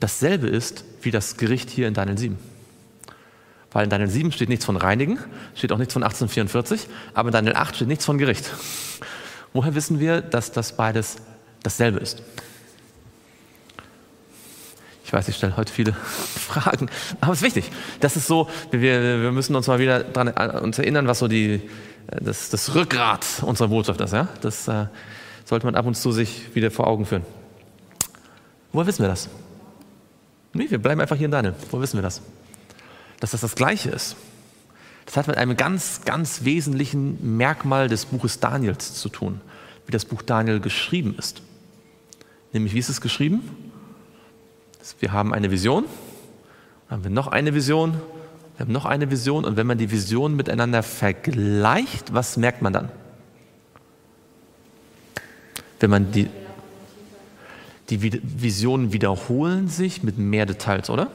[0.00, 2.53] dasselbe ist wie das Gericht hier in Daniel 7?
[3.74, 5.18] Weil in Daniel 7 steht nichts von Reinigen,
[5.56, 8.50] steht auch nichts von 1844, aber in Daniel 8 steht nichts von Gericht.
[9.52, 11.16] Woher wissen wir, dass das beides
[11.64, 12.22] dasselbe ist?
[15.04, 15.92] Ich weiß, ich stelle heute viele
[16.36, 16.88] Fragen,
[17.20, 17.70] aber es ist wichtig.
[17.98, 21.26] Das ist so, wir, wir müssen uns mal wieder daran äh, uns erinnern, was so
[21.26, 21.60] die, äh,
[22.20, 24.12] das, das Rückgrat unserer Botschaft ist.
[24.12, 24.28] Ja?
[24.40, 24.86] Das äh,
[25.44, 27.26] sollte man ab und zu sich wieder vor Augen führen.
[28.72, 29.28] Woher wissen wir das?
[30.52, 31.54] Nee, wir bleiben einfach hier in Daniel.
[31.72, 32.22] Woher wissen wir das?
[33.24, 34.16] Dass das das Gleiche ist.
[35.06, 39.40] Das hat mit einem ganz, ganz wesentlichen Merkmal des Buches Daniels zu tun,
[39.86, 41.40] wie das Buch Daniel geschrieben ist.
[42.52, 43.40] Nämlich, wie ist es geschrieben?
[45.00, 45.86] Wir haben eine Vision,
[46.90, 47.92] dann haben wir noch eine Vision,
[48.58, 52.74] wir haben noch eine Vision und wenn man die Visionen miteinander vergleicht, was merkt man
[52.74, 52.90] dann?
[55.80, 56.28] Wenn man die,
[57.88, 61.10] die Visionen wiederholen sich mit mehr Details, oder?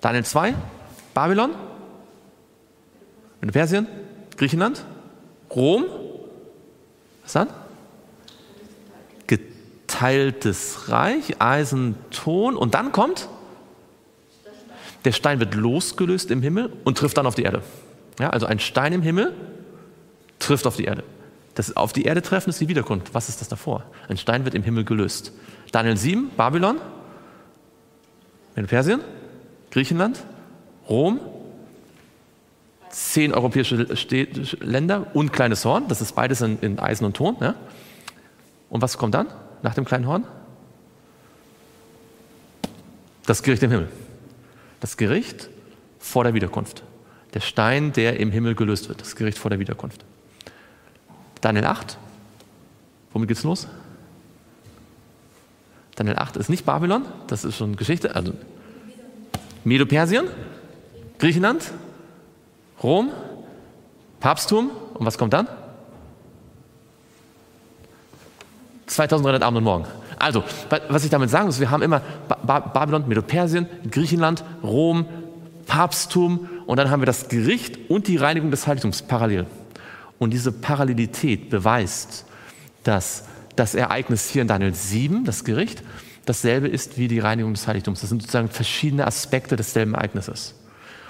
[0.00, 0.54] Daniel 2,
[1.14, 1.50] Babylon,
[3.52, 3.86] Persien,
[4.36, 4.84] Griechenland,
[5.50, 5.84] Rom,
[7.22, 7.48] was dann?
[9.26, 13.28] geteiltes Reich, Eisen, Ton und dann kommt,
[15.04, 17.62] der Stein wird losgelöst im Himmel und trifft dann auf die Erde.
[18.18, 19.34] Ja, also ein Stein im Himmel
[20.38, 21.04] trifft auf die Erde.
[21.54, 23.12] Das auf die Erde treffen ist die Wiederkunft.
[23.14, 23.84] Was ist das davor?
[24.08, 25.32] Ein Stein wird im Himmel gelöst.
[25.70, 26.78] Daniel 7, Babylon,
[28.54, 29.00] Persien,
[29.70, 30.24] Griechenland,
[30.92, 31.20] Rom,
[32.90, 33.76] zehn europäische
[34.60, 35.88] Länder und kleines Horn.
[35.88, 37.34] Das ist beides in, in Eisen und Ton.
[37.40, 37.54] Ja?
[38.68, 39.28] Und was kommt dann
[39.62, 40.26] nach dem kleinen Horn?
[43.24, 43.88] Das Gericht im Himmel.
[44.80, 45.48] Das Gericht
[45.98, 46.82] vor der Wiederkunft.
[47.32, 49.00] Der Stein, der im Himmel gelöst wird.
[49.00, 50.04] Das Gericht vor der Wiederkunft.
[51.40, 51.96] Daniel 8.
[53.14, 53.66] Womit geht's los?
[55.94, 58.14] Daniel 8 ist nicht Babylon, das ist schon Geschichte.
[58.14, 58.34] Also
[59.64, 60.26] Medo-Persien,
[61.22, 61.70] Griechenland,
[62.82, 63.12] Rom,
[64.18, 64.72] Papsttum.
[64.94, 65.46] Und was kommt dann?
[68.88, 69.84] 2300 Abend und Morgen.
[70.18, 70.42] Also,
[70.88, 72.02] was ich damit sagen muss, wir haben immer
[72.44, 75.06] Babylon, Medo-Persien, Griechenland, Rom,
[75.68, 79.46] Papsttum und dann haben wir das Gericht und die Reinigung des Heiligtums parallel.
[80.18, 82.24] Und diese Parallelität beweist,
[82.82, 85.84] dass das Ereignis hier in Daniel 7, das Gericht,
[86.26, 88.00] dasselbe ist wie die Reinigung des Heiligtums.
[88.00, 90.56] Das sind sozusagen verschiedene Aspekte desselben Ereignisses.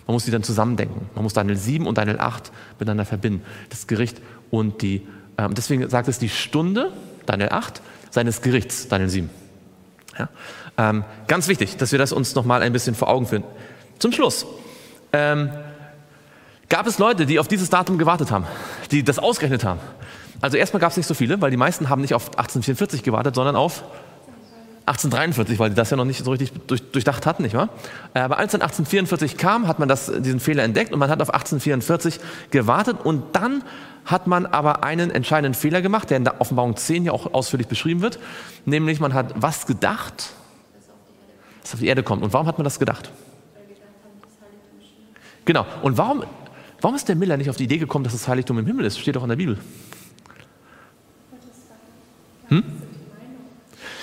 [0.07, 1.09] Man muss sie dann zusammendenken.
[1.14, 3.44] Man muss Daniel 7 und Daniel 8 miteinander verbinden.
[3.70, 5.07] Das Gericht und die,
[5.38, 6.92] ähm, deswegen sagt es die Stunde,
[7.26, 7.80] Daniel 8,
[8.11, 9.30] seines Gerichts, Daniel 7.
[10.18, 10.28] Ja?
[10.76, 13.44] Ähm, ganz wichtig, dass wir das uns nochmal ein bisschen vor Augen führen.
[13.98, 14.46] Zum Schluss.
[15.12, 15.50] Ähm,
[16.68, 18.46] gab es Leute, die auf dieses Datum gewartet haben,
[18.90, 19.80] die das ausgerechnet haben?
[20.40, 23.34] Also erstmal gab es nicht so viele, weil die meisten haben nicht auf 1844 gewartet,
[23.34, 23.84] sondern auf
[24.87, 27.68] 1843, weil die das ja noch nicht so richtig durch, durchdacht hatten, nicht wahr?
[28.14, 31.22] Äh, aber als dann 1844 kam, hat man das, diesen Fehler entdeckt und man hat
[31.22, 32.18] auf 1844
[32.51, 33.62] gewartet und dann
[34.05, 37.68] hat man aber einen entscheidenden Fehler gemacht, der in der Offenbarung 10 ja auch ausführlich
[37.68, 38.18] beschrieben wird,
[38.64, 40.30] nämlich man hat was gedacht,
[41.62, 42.22] dass auf die Erde kommt.
[42.22, 43.11] Und warum hat man das gedacht?
[45.45, 45.66] Genau.
[45.83, 46.24] Und warum,
[46.80, 48.99] warum ist der Miller nicht auf die Idee gekommen, dass das Heiligtum im Himmel ist?
[48.99, 49.59] Steht doch in der Bibel.
[52.49, 52.82] Hm?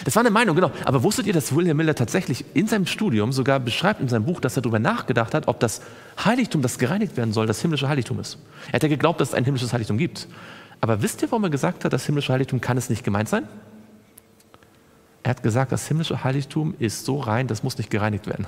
[0.06, 0.72] Das war eine Meinung, genau.
[0.86, 4.40] Aber wusstet ihr, dass William Miller tatsächlich in seinem Studium sogar beschreibt in seinem Buch,
[4.40, 5.82] dass er darüber nachgedacht hat, ob das
[6.24, 8.38] Heiligtum, das gereinigt werden soll, das himmlische Heiligtum ist?
[8.68, 10.28] Er hat ja geglaubt, dass es ein himmlisches Heiligtum gibt.
[10.82, 13.48] Aber wisst ihr, warum er gesagt hat, das himmlische Heiligtum kann es nicht gemeint sein?
[15.24, 18.48] Er hat gesagt, das himmlische Heiligtum ist so rein, das muss nicht gereinigt werden.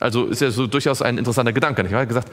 [0.00, 1.82] Also ist ja so durchaus ein interessanter Gedanke.
[1.82, 1.92] Nicht?
[1.92, 2.32] Er hat gesagt,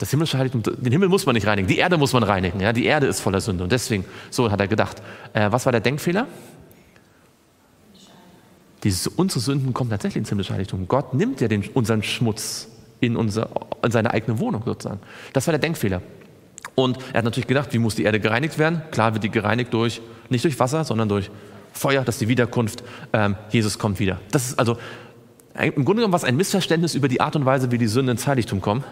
[0.00, 2.58] das himmlische Heiligtum, den Himmel muss man nicht reinigen, die Erde muss man reinigen.
[2.58, 2.72] Ja?
[2.72, 3.64] Die Erde ist voller Sünde.
[3.64, 5.02] Und deswegen, so hat er gedacht.
[5.34, 6.26] Äh, was war der Denkfehler?
[8.82, 10.88] Diese, unsere Sünden kommen tatsächlich ins himmlische Heiligtum.
[10.88, 12.68] Gott nimmt ja den, unseren Schmutz
[13.00, 13.50] in, unser,
[13.84, 15.00] in seine eigene Wohnung sozusagen.
[15.34, 16.00] Das war der Denkfehler.
[16.76, 18.80] Und er hat natürlich gedacht, wie muss die Erde gereinigt werden?
[18.92, 21.30] Klar wird die gereinigt durch, nicht durch Wasser, sondern durch
[21.74, 22.82] Feuer, das ist die Wiederkunft.
[23.12, 24.18] Ähm, Jesus kommt wieder.
[24.30, 24.78] Das ist also
[25.54, 28.26] im Grunde genommen was ein Missverständnis über die Art und Weise, wie die Sünden ins
[28.26, 28.82] Heiligtum kommen,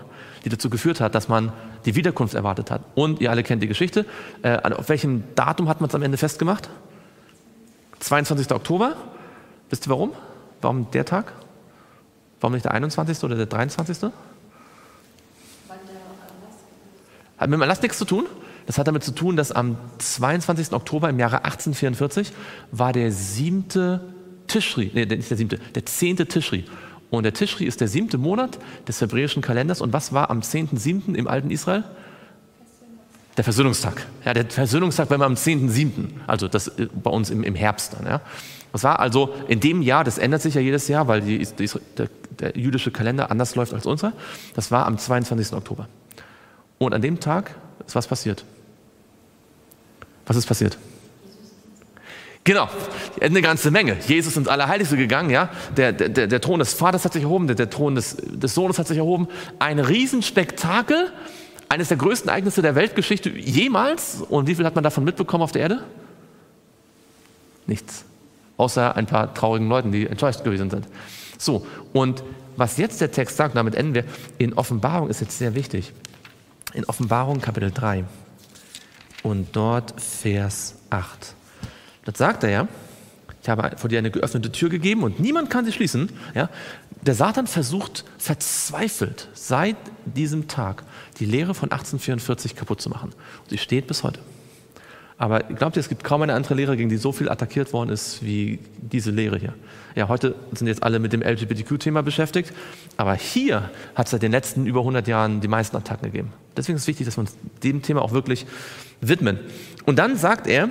[0.44, 1.52] die dazu geführt hat, dass man
[1.84, 2.82] die Wiederkunft erwartet hat.
[2.94, 4.06] Und ihr alle kennt die Geschichte.
[4.42, 6.68] Äh, auf welchem Datum hat man es am Ende festgemacht?
[8.00, 8.50] 22.
[8.52, 8.96] Oktober.
[9.70, 10.12] Wisst ihr warum?
[10.60, 11.32] Warum der Tag?
[12.40, 13.22] Warum nicht der 21.
[13.24, 14.10] oder der 23.?
[17.38, 18.26] Hat mit dem Erlass nichts zu tun.
[18.66, 20.72] Das hat damit zu tun, dass am 22.
[20.72, 22.32] Oktober im Jahre 1844
[22.70, 24.00] war der siebte
[24.46, 26.64] Tischri, nee, nicht der siebte, der zehnte Tischri.
[27.10, 29.80] Und der Tischri ist der siebte Monat des hebräischen Kalenders.
[29.80, 31.14] Und was war am 10.7.
[31.14, 31.84] im alten Israel?
[33.36, 34.04] Der Versöhnungstag.
[34.24, 37.94] Ja, der Versöhnungstag war immer am 10.7., also das äh, bei uns im, im Herbst
[37.94, 38.04] dann.
[38.04, 38.20] Ja.
[38.72, 41.70] Das war also in dem Jahr, das ändert sich ja jedes Jahr, weil die, die,
[41.96, 44.12] der, der, jüdische Kalender anders läuft als unser.
[44.54, 45.52] Das war am 22.
[45.52, 45.88] Oktober.
[46.78, 47.54] Und an dem Tag
[47.86, 48.44] ist was passiert.
[50.26, 50.76] Was ist passiert?
[52.48, 52.66] Genau,
[53.20, 53.98] eine ganze Menge.
[54.06, 55.50] Jesus ins Allerheiligste gegangen, ja.
[55.76, 58.78] Der, der, der Thron des Vaters hat sich erhoben, der, der Thron des, des Sohnes
[58.78, 59.28] hat sich erhoben.
[59.58, 61.12] Ein Riesenspektakel,
[61.68, 64.22] eines der größten Ereignisse der Weltgeschichte jemals.
[64.30, 65.84] Und wie viel hat man davon mitbekommen auf der Erde?
[67.66, 68.06] Nichts.
[68.56, 70.88] Außer ein paar traurigen Leuten, die enttäuscht gewesen sind.
[71.36, 72.24] So, und
[72.56, 74.04] was jetzt der Text sagt, damit enden wir,
[74.38, 75.92] in Offenbarung ist jetzt sehr wichtig.
[76.72, 78.06] In Offenbarung Kapitel 3
[79.22, 81.34] und dort Vers 8.
[82.08, 82.68] Das sagt er ja.
[83.42, 86.08] Ich habe vor dir eine geöffnete Tür gegeben und niemand kann sie schließen.
[86.34, 86.48] Ja?
[87.02, 90.84] Der Satan versucht verzweifelt seit diesem Tag
[91.20, 93.10] die Lehre von 1844 kaputt zu machen.
[93.10, 94.20] Und sie steht bis heute.
[95.18, 97.90] Aber glaubt ihr, es gibt kaum eine andere Lehre, gegen die so viel attackiert worden
[97.90, 99.52] ist wie diese Lehre hier.
[99.94, 102.54] Ja, heute sind jetzt alle mit dem LGBTQ-Thema beschäftigt,
[102.96, 106.32] aber hier hat es seit den letzten über 100 Jahren die meisten Attacken gegeben.
[106.56, 108.46] Deswegen ist es wichtig, dass wir uns dem Thema auch wirklich
[109.00, 109.40] widmen.
[109.84, 110.70] Und dann sagt er,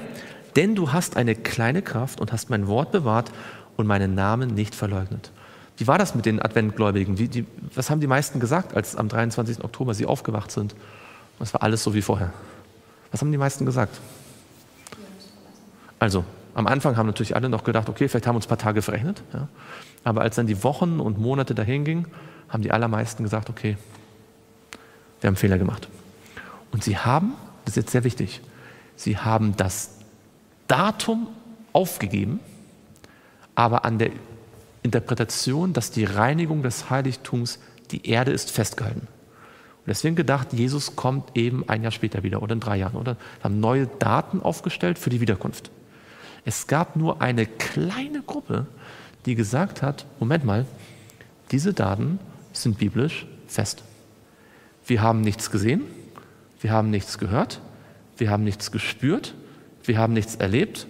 [0.57, 3.31] denn du hast eine kleine Kraft und hast mein Wort bewahrt
[3.77, 5.31] und meinen Namen nicht verleugnet.
[5.77, 7.19] Wie war das mit den Adventgläubigen?
[7.19, 7.45] Wie, die,
[7.75, 9.63] was haben die meisten gesagt, als am 23.
[9.63, 10.75] Oktober sie aufgewacht sind?
[11.39, 12.33] Es war alles so wie vorher.
[13.11, 13.99] Was haben die meisten gesagt?
[15.99, 18.57] Also, am Anfang haben natürlich alle noch gedacht, okay, vielleicht haben wir uns ein paar
[18.57, 19.21] Tage verrechnet.
[19.33, 19.47] Ja.
[20.03, 22.07] Aber als dann die Wochen und Monate dahin gingen,
[22.49, 23.77] haben die allermeisten gesagt, okay,
[25.21, 25.87] wir haben Fehler gemacht.
[26.71, 27.33] Und sie haben,
[27.65, 28.41] das ist jetzt sehr wichtig,
[28.95, 29.96] sie haben das
[30.67, 31.27] Datum
[31.73, 32.39] aufgegeben,
[33.55, 34.11] aber an der
[34.83, 37.59] Interpretation, dass die Reinigung des Heiligtums
[37.91, 39.01] die Erde ist, festgehalten.
[39.01, 42.95] Und deswegen gedacht, Jesus kommt eben ein Jahr später wieder oder in drei Jahren.
[42.95, 45.71] Oder haben neue Daten aufgestellt für die Wiederkunft.
[46.45, 48.67] Es gab nur eine kleine Gruppe,
[49.25, 50.65] die gesagt hat, Moment mal,
[51.51, 52.19] diese Daten
[52.53, 53.83] sind biblisch fest.
[54.85, 55.83] Wir haben nichts gesehen,
[56.61, 57.61] wir haben nichts gehört,
[58.17, 59.35] wir haben nichts gespürt,
[59.87, 60.87] wir haben nichts erlebt,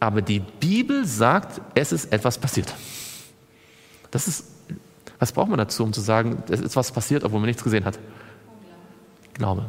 [0.00, 2.72] aber die Bibel sagt, es ist etwas passiert.
[4.10, 4.44] Das ist,
[5.18, 7.84] was braucht man dazu, um zu sagen, es ist was passiert, obwohl man nichts gesehen
[7.84, 7.98] hat?
[9.34, 9.66] Glaube.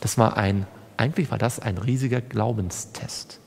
[0.00, 0.66] Das war ein,
[0.96, 3.40] eigentlich war das ein riesiger Glaubenstest.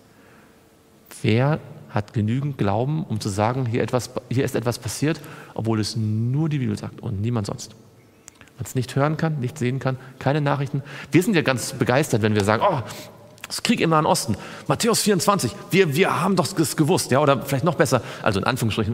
[1.22, 1.60] Wer
[1.90, 5.20] hat genügend Glauben, um zu sagen, hier, etwas, hier ist etwas passiert,
[5.54, 7.76] obwohl es nur die Bibel sagt und niemand sonst.
[8.58, 10.84] Man es nicht hören kann, nicht sehen kann, keine Nachrichten.
[11.12, 12.82] Wir sind ja ganz begeistert, wenn wir sagen, oh,
[13.52, 14.38] das Krieg im Nahen Osten,
[14.68, 18.46] Matthäus 24, wir, wir haben doch das gewusst, ja, oder vielleicht noch besser, also in
[18.46, 18.94] Anführungsstrichen,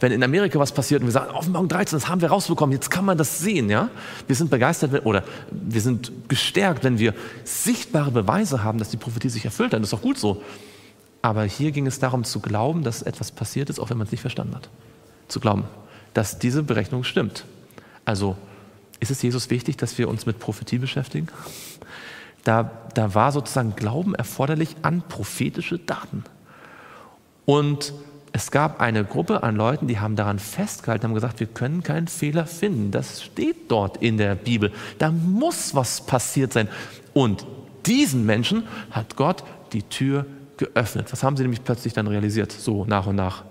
[0.00, 2.90] wenn in Amerika was passiert und wir sagen, Offenbarung 13, das haben wir rausbekommen, jetzt
[2.90, 3.90] kann man das sehen, ja.
[4.26, 7.12] Wir sind begeistert, oder wir sind gestärkt, wenn wir
[7.44, 10.42] sichtbare Beweise haben, dass die Prophetie sich erfüllt hat, das ist doch gut so.
[11.20, 14.12] Aber hier ging es darum zu glauben, dass etwas passiert ist, auch wenn man es
[14.12, 14.70] nicht verstanden hat.
[15.28, 15.64] Zu glauben,
[16.14, 17.44] dass diese Berechnung stimmt.
[18.06, 18.38] Also
[19.00, 21.28] ist es Jesus wichtig, dass wir uns mit Prophetie beschäftigen?
[22.48, 26.24] Da, da war sozusagen Glauben erforderlich an prophetische Daten.
[27.44, 27.92] Und
[28.32, 32.08] es gab eine Gruppe an Leuten, die haben daran festgehalten, haben gesagt, wir können keinen
[32.08, 32.90] Fehler finden.
[32.90, 34.72] Das steht dort in der Bibel.
[34.98, 36.68] Da muss was passiert sein.
[37.12, 37.46] Und
[37.84, 39.44] diesen Menschen hat Gott
[39.74, 40.24] die Tür
[40.56, 41.12] geöffnet.
[41.12, 43.44] Was haben sie nämlich plötzlich dann realisiert, so nach und nach,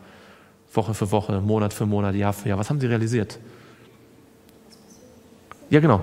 [0.73, 2.57] Woche für Woche, Monat für Monat, Jahr für Jahr?
[2.57, 3.37] Was haben sie realisiert?
[5.69, 6.01] Ja, genau.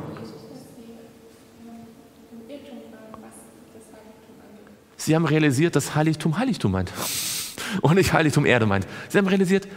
[5.04, 6.90] Sie haben realisiert, dass Heiligtum Heiligtum meint
[7.82, 8.86] und nicht Heiligtum Erde meint.
[9.10, 9.68] Sie haben realisiert,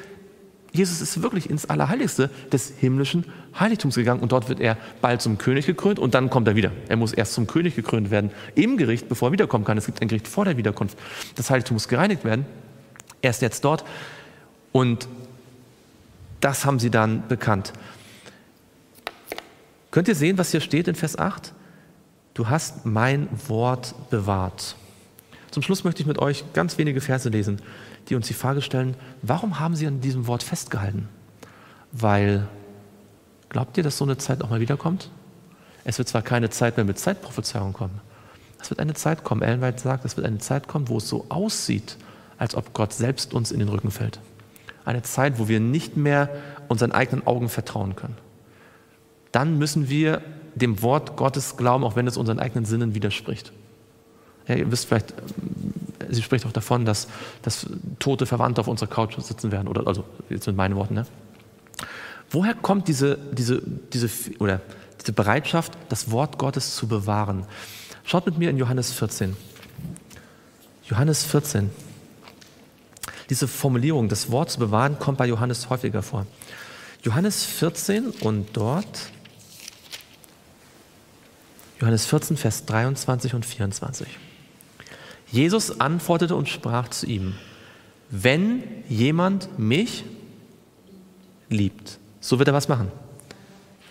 [0.72, 3.26] Jesus ist wirklich ins Allerheiligste des himmlischen
[3.60, 6.72] Heiligtums gegangen und dort wird er bald zum König gekrönt und dann kommt er wieder.
[6.88, 9.78] Er muss erst zum König gekrönt werden im Gericht, bevor er wiederkommen kann.
[9.78, 10.98] Es gibt ein Gericht vor der Wiederkunft.
[11.36, 12.46] Das Heiligtum muss gereinigt werden.
[13.22, 13.84] Er ist jetzt dort
[14.72, 15.10] und
[16.40, 17.74] das haben sie dann bekannt.
[19.92, 21.54] Könnt ihr sehen, was hier steht in Vers 8?
[22.34, 24.76] Du hast mein Wort bewahrt.
[25.52, 27.62] Zum Schluss möchte ich mit euch ganz wenige Verse lesen,
[28.10, 31.08] die uns die Frage stellen, warum haben sie an diesem Wort festgehalten?
[31.92, 32.48] Weil,
[33.50, 35.10] glaubt ihr, dass so eine Zeit auch mal wiederkommt?
[35.86, 38.02] Es wird zwar keine Zeit mehr mit Zeitprophezeiung kommen,
[38.62, 41.08] es wird eine Zeit kommen, Ellen White sagt, es wird eine Zeit kommen, wo es
[41.08, 41.98] so aussieht,
[42.38, 44.20] als ob Gott selbst uns in den Rücken fällt.
[44.84, 46.30] Eine Zeit, wo wir nicht mehr
[46.68, 48.18] unseren eigenen Augen vertrauen können.
[49.32, 50.22] Dann müssen wir
[50.56, 53.52] dem Wort Gottes glauben, auch wenn es unseren eigenen Sinnen widerspricht.
[54.48, 55.14] Ja, ihr wisst vielleicht,
[56.10, 57.08] sie spricht auch davon, dass,
[57.42, 57.68] dass
[58.00, 60.96] tote Verwandte auf unserer Couch sitzen werden, oder also jetzt mit meinen Worten.
[60.96, 61.06] Ne?
[62.30, 63.62] Woher kommt diese, diese,
[63.94, 64.62] diese, oder
[65.02, 67.46] diese Bereitschaft, das Wort Gottes zu bewahren?
[68.04, 69.36] Schaut mit mir in Johannes 14.
[70.86, 71.70] Johannes 14.
[73.30, 76.26] Diese Formulierung, das Wort zu bewahren, kommt bei Johannes häufiger vor.
[77.04, 79.12] Johannes 14 und dort
[81.80, 84.08] Johannes 14, Vers 23 und 24.
[85.32, 87.34] Jesus antwortete und sprach zu ihm,
[88.10, 90.06] wenn jemand mich
[91.50, 92.92] liebt, so wird er was machen.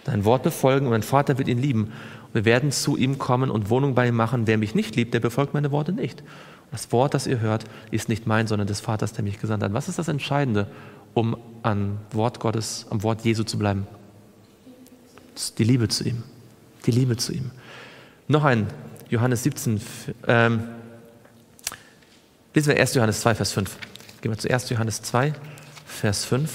[0.04, 1.92] Dein Wort befolgen und mein Vater wird ihn lieben.
[2.32, 4.46] Wir werden zu ihm kommen und Wohnung bei ihm machen.
[4.46, 6.22] Wer mich nicht liebt, der befolgt meine Worte nicht.
[6.70, 9.72] Das Wort, das ihr hört, ist nicht mein, sondern des Vaters, der mich gesandt hat.
[9.72, 10.68] Was ist das Entscheidende,
[11.14, 13.86] um am Wort Gottes, am Wort Jesu zu bleiben?
[15.58, 16.22] Die Liebe zu ihm.
[16.86, 17.50] Die Liebe zu ihm.
[18.28, 18.66] Noch ein
[19.08, 19.80] Johannes 17,
[20.26, 20.62] ähm,
[22.56, 22.94] Lesen wir 1.
[22.94, 23.76] Johannes 2, Vers 5.
[24.22, 24.70] Gehen wir zu 1.
[24.70, 25.34] Johannes 2,
[25.84, 26.50] Vers 5.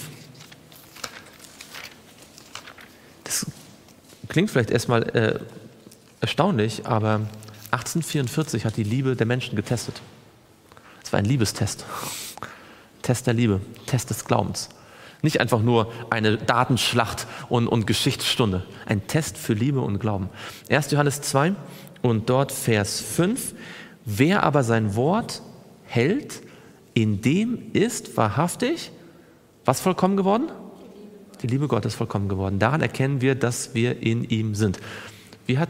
[3.24, 3.46] Das
[4.28, 5.40] klingt vielleicht erstmal äh,
[6.20, 7.22] erstaunlich, aber
[7.70, 10.02] 1844 hat die Liebe der Menschen getestet.
[11.04, 11.86] Es war ein Liebestest.
[13.04, 14.70] Test der Liebe, Test des Glaubens.
[15.22, 18.66] Nicht einfach nur eine Datenschlacht und, und Geschichtsstunde.
[18.88, 20.32] Ein Test für Liebe und Glauben.
[20.68, 20.90] 1.
[20.90, 21.54] Johannes 2
[22.02, 23.54] und dort Vers 5.
[24.04, 25.44] Wer aber sein Wort
[25.92, 26.42] hält,
[26.94, 28.92] in dem ist wahrhaftig
[29.66, 30.50] was vollkommen geworden?
[31.42, 32.60] Die Liebe Gottes vollkommen geworden.
[32.60, 34.80] Daran erkennen wir, dass wir in ihm sind.
[35.46, 35.70] Wie hat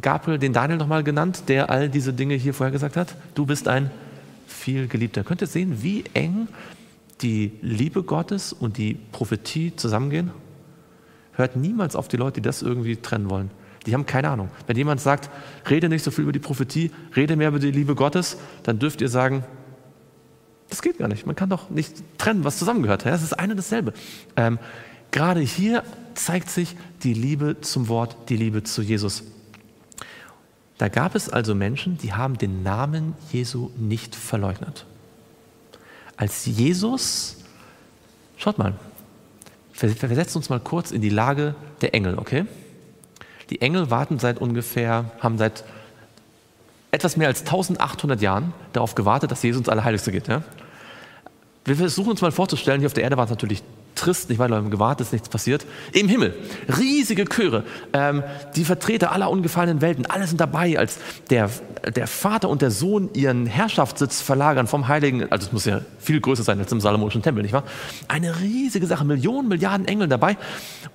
[0.00, 3.14] Gabriel den Daniel nochmal genannt, der all diese Dinge hier vorher gesagt hat?
[3.34, 3.90] Du bist ein
[4.46, 5.24] viel Geliebter.
[5.24, 6.48] Könnt ihr sehen, wie eng
[7.22, 10.30] die Liebe Gottes und die Prophetie zusammengehen?
[11.32, 13.50] Hört niemals auf die Leute, die das irgendwie trennen wollen.
[13.86, 14.50] Die haben keine Ahnung.
[14.66, 15.30] Wenn jemand sagt,
[15.68, 19.00] rede nicht so viel über die Prophetie, rede mehr über die Liebe Gottes, dann dürft
[19.00, 19.44] ihr sagen,
[20.70, 21.26] das geht gar nicht.
[21.26, 23.04] Man kann doch nicht trennen, was zusammengehört.
[23.06, 23.92] Es ist eine und dasselbe.
[24.36, 24.58] Ähm,
[25.10, 25.82] gerade hier
[26.14, 29.24] zeigt sich die Liebe zum Wort, die Liebe zu Jesus.
[30.78, 34.86] Da gab es also Menschen, die haben den Namen Jesu nicht verleugnet.
[36.16, 37.36] Als Jesus,
[38.36, 38.74] schaut mal,
[39.72, 42.46] versetzen uns mal kurz in die Lage der Engel, okay?
[43.54, 45.62] Die Engel warten seit ungefähr, haben seit
[46.90, 50.26] etwas mehr als 1800 Jahren darauf gewartet, dass Jesus ins Allerheiligste geht.
[50.26, 50.42] Ja?
[51.64, 53.62] Wir versuchen uns mal vorzustellen, hier auf der Erde war es natürlich
[53.94, 55.66] trist, nicht weil im Gewahrt ist nichts passiert.
[55.92, 56.34] Im Himmel,
[56.78, 58.22] riesige Chöre, ähm,
[58.56, 60.98] die Vertreter aller ungefallenen Welten, alle sind dabei, als
[61.30, 61.50] der,
[61.94, 66.20] der Vater und der Sohn ihren Herrschaftssitz verlagern vom Heiligen, also es muss ja viel
[66.20, 67.64] größer sein als im Salomonischen Tempel, nicht wahr?
[68.08, 70.36] Eine riesige Sache, Millionen, Milliarden Engel dabei.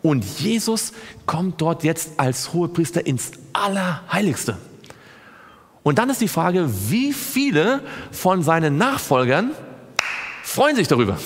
[0.01, 0.93] Und Jesus
[1.25, 4.57] kommt dort jetzt als Hohepriester ins Allerheiligste.
[5.83, 7.81] Und dann ist die Frage, wie viele
[8.11, 9.51] von seinen Nachfolgern
[10.43, 11.17] freuen sich darüber?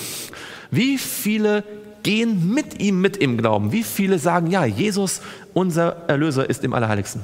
[0.74, 1.64] Wie viele
[2.02, 3.72] gehen mit ihm mit im Glauben?
[3.72, 5.22] Wie viele sagen, ja, Jesus,
[5.54, 7.22] unser Erlöser, ist im Allerheiligsten?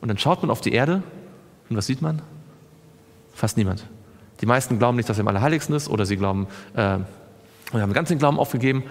[0.00, 1.02] Und dann schaut man auf die Erde
[1.70, 2.20] und was sieht man?
[3.32, 3.84] Fast niemand.
[4.40, 6.98] Die meisten glauben nicht, dass er im Allerheiligsten ist oder sie glauben, äh,
[7.70, 8.82] wir haben ganz den Glauben aufgegeben.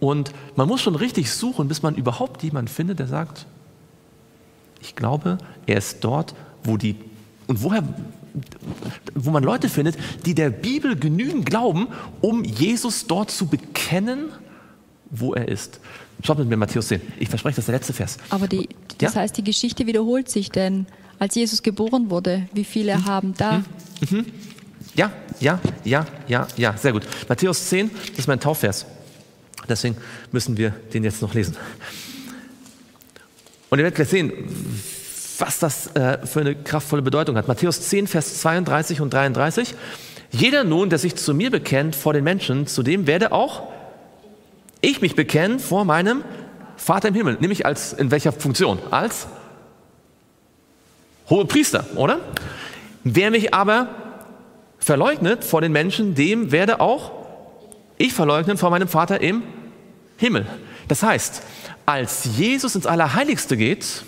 [0.00, 3.46] Und man muss schon richtig suchen, bis man überhaupt jemanden findet, der sagt,
[4.80, 6.34] ich glaube, er ist dort,
[6.64, 6.96] wo die,
[7.46, 7.82] und woher
[9.14, 11.88] wo man Leute findet, die der Bibel genügend glauben,
[12.20, 14.28] um Jesus dort zu bekennen,
[15.10, 15.80] wo er ist.
[16.24, 17.00] Schaut mit mir Matthäus 10.
[17.18, 18.18] Ich verspreche, das ist der letzte Vers.
[18.30, 18.68] Aber die,
[18.98, 19.20] das ja?
[19.20, 20.86] heißt, die Geschichte wiederholt sich, denn
[21.18, 23.04] als Jesus geboren wurde, wie viele hm.
[23.06, 23.56] haben da?
[23.56, 23.64] Hm.
[24.10, 24.26] Mhm.
[24.94, 27.02] Ja, ja, ja, ja, ja, sehr gut.
[27.28, 28.86] Matthäus 10, das ist mein Taufvers.
[29.68, 29.96] Deswegen
[30.32, 31.56] müssen wir den jetzt noch lesen.
[33.68, 34.32] Und ihr werdet gleich sehen,
[35.38, 37.48] was das äh, für eine kraftvolle Bedeutung hat.
[37.48, 39.74] Matthäus 10, Vers 32 und 33.
[40.30, 43.68] Jeder nun, der sich zu mir bekennt vor den Menschen, zu dem werde auch
[44.80, 46.22] ich mich bekennen vor meinem
[46.76, 47.38] Vater im Himmel.
[47.40, 48.78] Nämlich als, in welcher Funktion?
[48.90, 49.26] Als
[51.28, 52.20] hohe Priester, oder?
[53.02, 53.88] Wer mich aber
[54.78, 57.12] verleugnet vor den Menschen, dem werde auch
[57.98, 59.42] ich verleugnen vor meinem Vater im
[60.18, 60.46] Himmel.
[60.88, 61.42] Das heißt,
[61.86, 64.04] als Jesus ins Allerheiligste geht,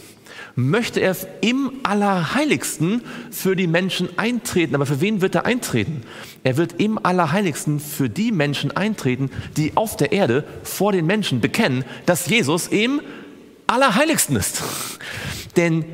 [0.59, 4.75] möchte er im Allerheiligsten für die Menschen eintreten.
[4.75, 6.03] Aber für wen wird er eintreten?
[6.43, 11.41] Er wird im Allerheiligsten für die Menschen eintreten, die auf der Erde vor den Menschen
[11.41, 13.01] bekennen, dass Jesus im
[13.69, 14.65] Allerheiligsten ist.
[15.57, 15.85] Denn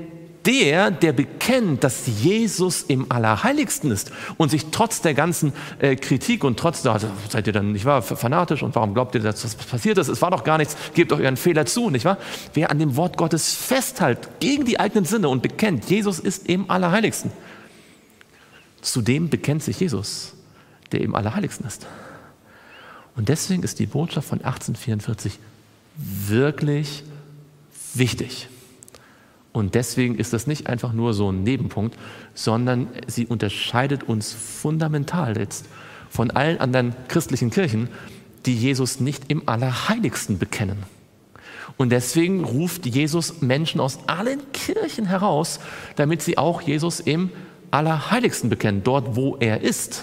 [0.47, 6.45] der, der bekennt, dass Jesus im Allerheiligsten ist und sich trotz der ganzen äh, Kritik
[6.45, 9.55] und trotz, also seid ihr dann nicht wahr, fanatisch und warum glaubt ihr, dass was
[9.55, 10.09] passiert ist?
[10.09, 12.18] Es war doch gar nichts, gebt euch euren Fehler zu, nicht wahr?
[12.53, 16.70] Wer an dem Wort Gottes festhält, gegen die eigenen Sinne und bekennt, Jesus ist im
[16.70, 17.32] Allerheiligsten.
[18.82, 20.34] Zudem bekennt sich Jesus,
[20.92, 21.86] der im Allerheiligsten ist.
[23.16, 25.38] Und deswegen ist die Botschaft von 1844
[25.97, 27.05] wirklich
[27.95, 28.49] wichtig.
[29.55, 31.97] Und deswegen ist das nicht einfach nur so ein Nebenpunkt,
[32.35, 35.67] sondern sie unterscheidet uns fundamental jetzt
[36.11, 37.89] von allen anderen christlichen Kirchen,
[38.47, 40.83] die Jesus nicht im Allerheiligsten bekennen.
[41.77, 45.61] Und deswegen ruft Jesus Menschen aus allen Kirchen heraus,
[45.95, 47.31] damit sie auch Jesus im
[47.71, 50.03] Allerheiligsten bekennen, dort wo er ist.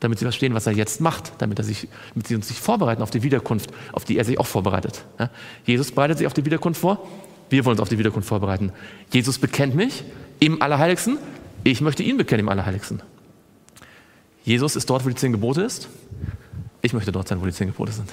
[0.00, 3.02] Damit sie verstehen, was er jetzt macht, damit, er sich, damit sie uns sich vorbereiten
[3.02, 5.04] auf die Wiederkunft, auf die er sich auch vorbereitet.
[5.64, 7.06] Jesus bereitet sich auf die Wiederkunft vor,
[7.50, 8.72] wir wollen uns auf die Wiederkunft vorbereiten.
[9.12, 10.04] Jesus bekennt mich
[10.38, 11.18] im Allerheiligsten.
[11.64, 13.02] Ich möchte ihn bekennen im Allerheiligsten.
[14.44, 15.88] Jesus ist dort, wo die zehn Gebote ist.
[16.82, 18.10] Ich möchte dort sein, wo die zehn Gebote sind.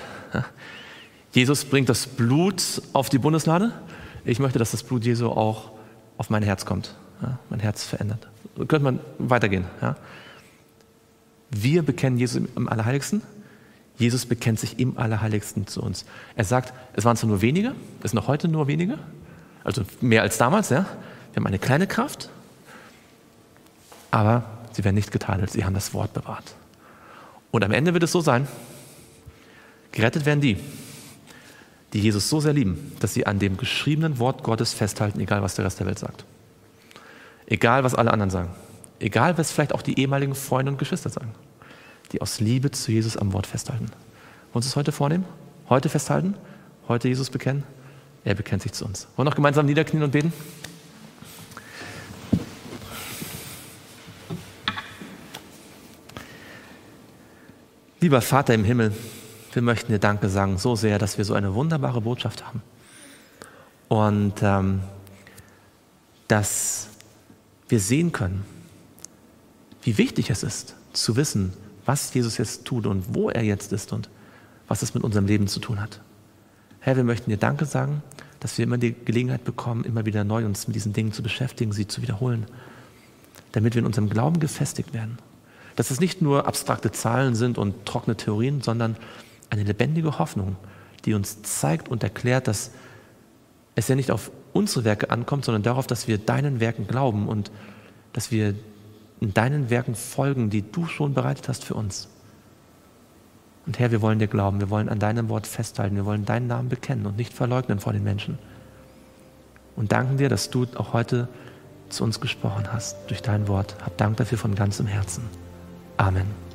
[1.33, 3.71] Jesus bringt das Blut auf die Bundeslade.
[4.25, 5.71] Ich möchte, dass das Blut Jesu auch
[6.17, 6.95] auf mein Herz kommt.
[7.49, 8.27] mein Herz verändert.
[8.57, 9.65] So könnte man weitergehen.
[11.51, 13.21] Wir bekennen Jesus im Allerheiligsten.
[13.97, 16.05] Jesus bekennt sich im Allerheiligsten zu uns.
[16.35, 17.73] Er sagt, es waren zwar nur wenige,
[18.03, 18.99] es sind noch heute nur wenige,
[19.67, 20.85] also mehr als damals, ja.
[21.33, 22.29] Wir haben eine kleine Kraft,
[24.11, 26.55] aber sie werden nicht getadelt, sie haben das Wort bewahrt.
[27.51, 28.47] Und am Ende wird es so sein,
[29.91, 30.57] gerettet werden die,
[31.91, 35.55] die Jesus so sehr lieben, dass sie an dem geschriebenen Wort Gottes festhalten, egal was
[35.55, 36.23] der Rest der Welt sagt.
[37.45, 38.49] Egal was alle anderen sagen.
[38.99, 41.33] Egal was vielleicht auch die ehemaligen Freunde und Geschwister sagen.
[42.13, 43.87] Die aus Liebe zu Jesus am Wort festhalten.
[43.87, 45.25] Wollen uns das heute vornehmen?
[45.69, 46.35] Heute festhalten?
[46.87, 47.63] Heute Jesus bekennen?
[48.27, 49.07] Er bekennt sich zu uns.
[49.15, 50.33] Wollen wir noch gemeinsam niederknien und beten?
[58.01, 58.91] Lieber Vater im Himmel,
[59.53, 62.61] wir möchten dir Danke sagen, so sehr, dass wir so eine wunderbare Botschaft haben.
[63.87, 64.81] Und ähm,
[66.27, 66.89] dass
[67.69, 68.43] wir sehen können,
[69.83, 71.53] wie wichtig es ist, zu wissen,
[71.85, 74.09] was Jesus jetzt tut und wo er jetzt ist und
[74.67, 76.01] was es mit unserem Leben zu tun hat.
[76.87, 78.01] Herr, wir möchten dir Danke sagen,
[78.39, 81.73] dass wir immer die Gelegenheit bekommen, immer wieder neu uns mit diesen Dingen zu beschäftigen,
[81.73, 82.45] sie zu wiederholen,
[83.51, 85.17] damit wir in unserem Glauben gefestigt werden.
[85.75, 88.95] Dass es nicht nur abstrakte Zahlen sind und trockene Theorien, sondern
[89.49, 90.55] eine lebendige Hoffnung,
[91.03, 92.71] die uns zeigt und erklärt, dass
[93.75, 97.51] es ja nicht auf unsere Werke ankommt, sondern darauf, dass wir deinen Werken glauben und
[98.13, 98.55] dass wir
[99.19, 102.07] in deinen Werken folgen, die du schon bereitet hast für uns.
[103.67, 106.47] Und Herr, wir wollen dir glauben, wir wollen an deinem Wort festhalten, wir wollen deinen
[106.47, 108.39] Namen bekennen und nicht verleugnen vor den Menschen.
[109.75, 111.27] Und danken dir, dass du auch heute
[111.89, 113.75] zu uns gesprochen hast durch dein Wort.
[113.83, 115.23] Hab Dank dafür von ganzem Herzen.
[115.97, 116.46] Amen.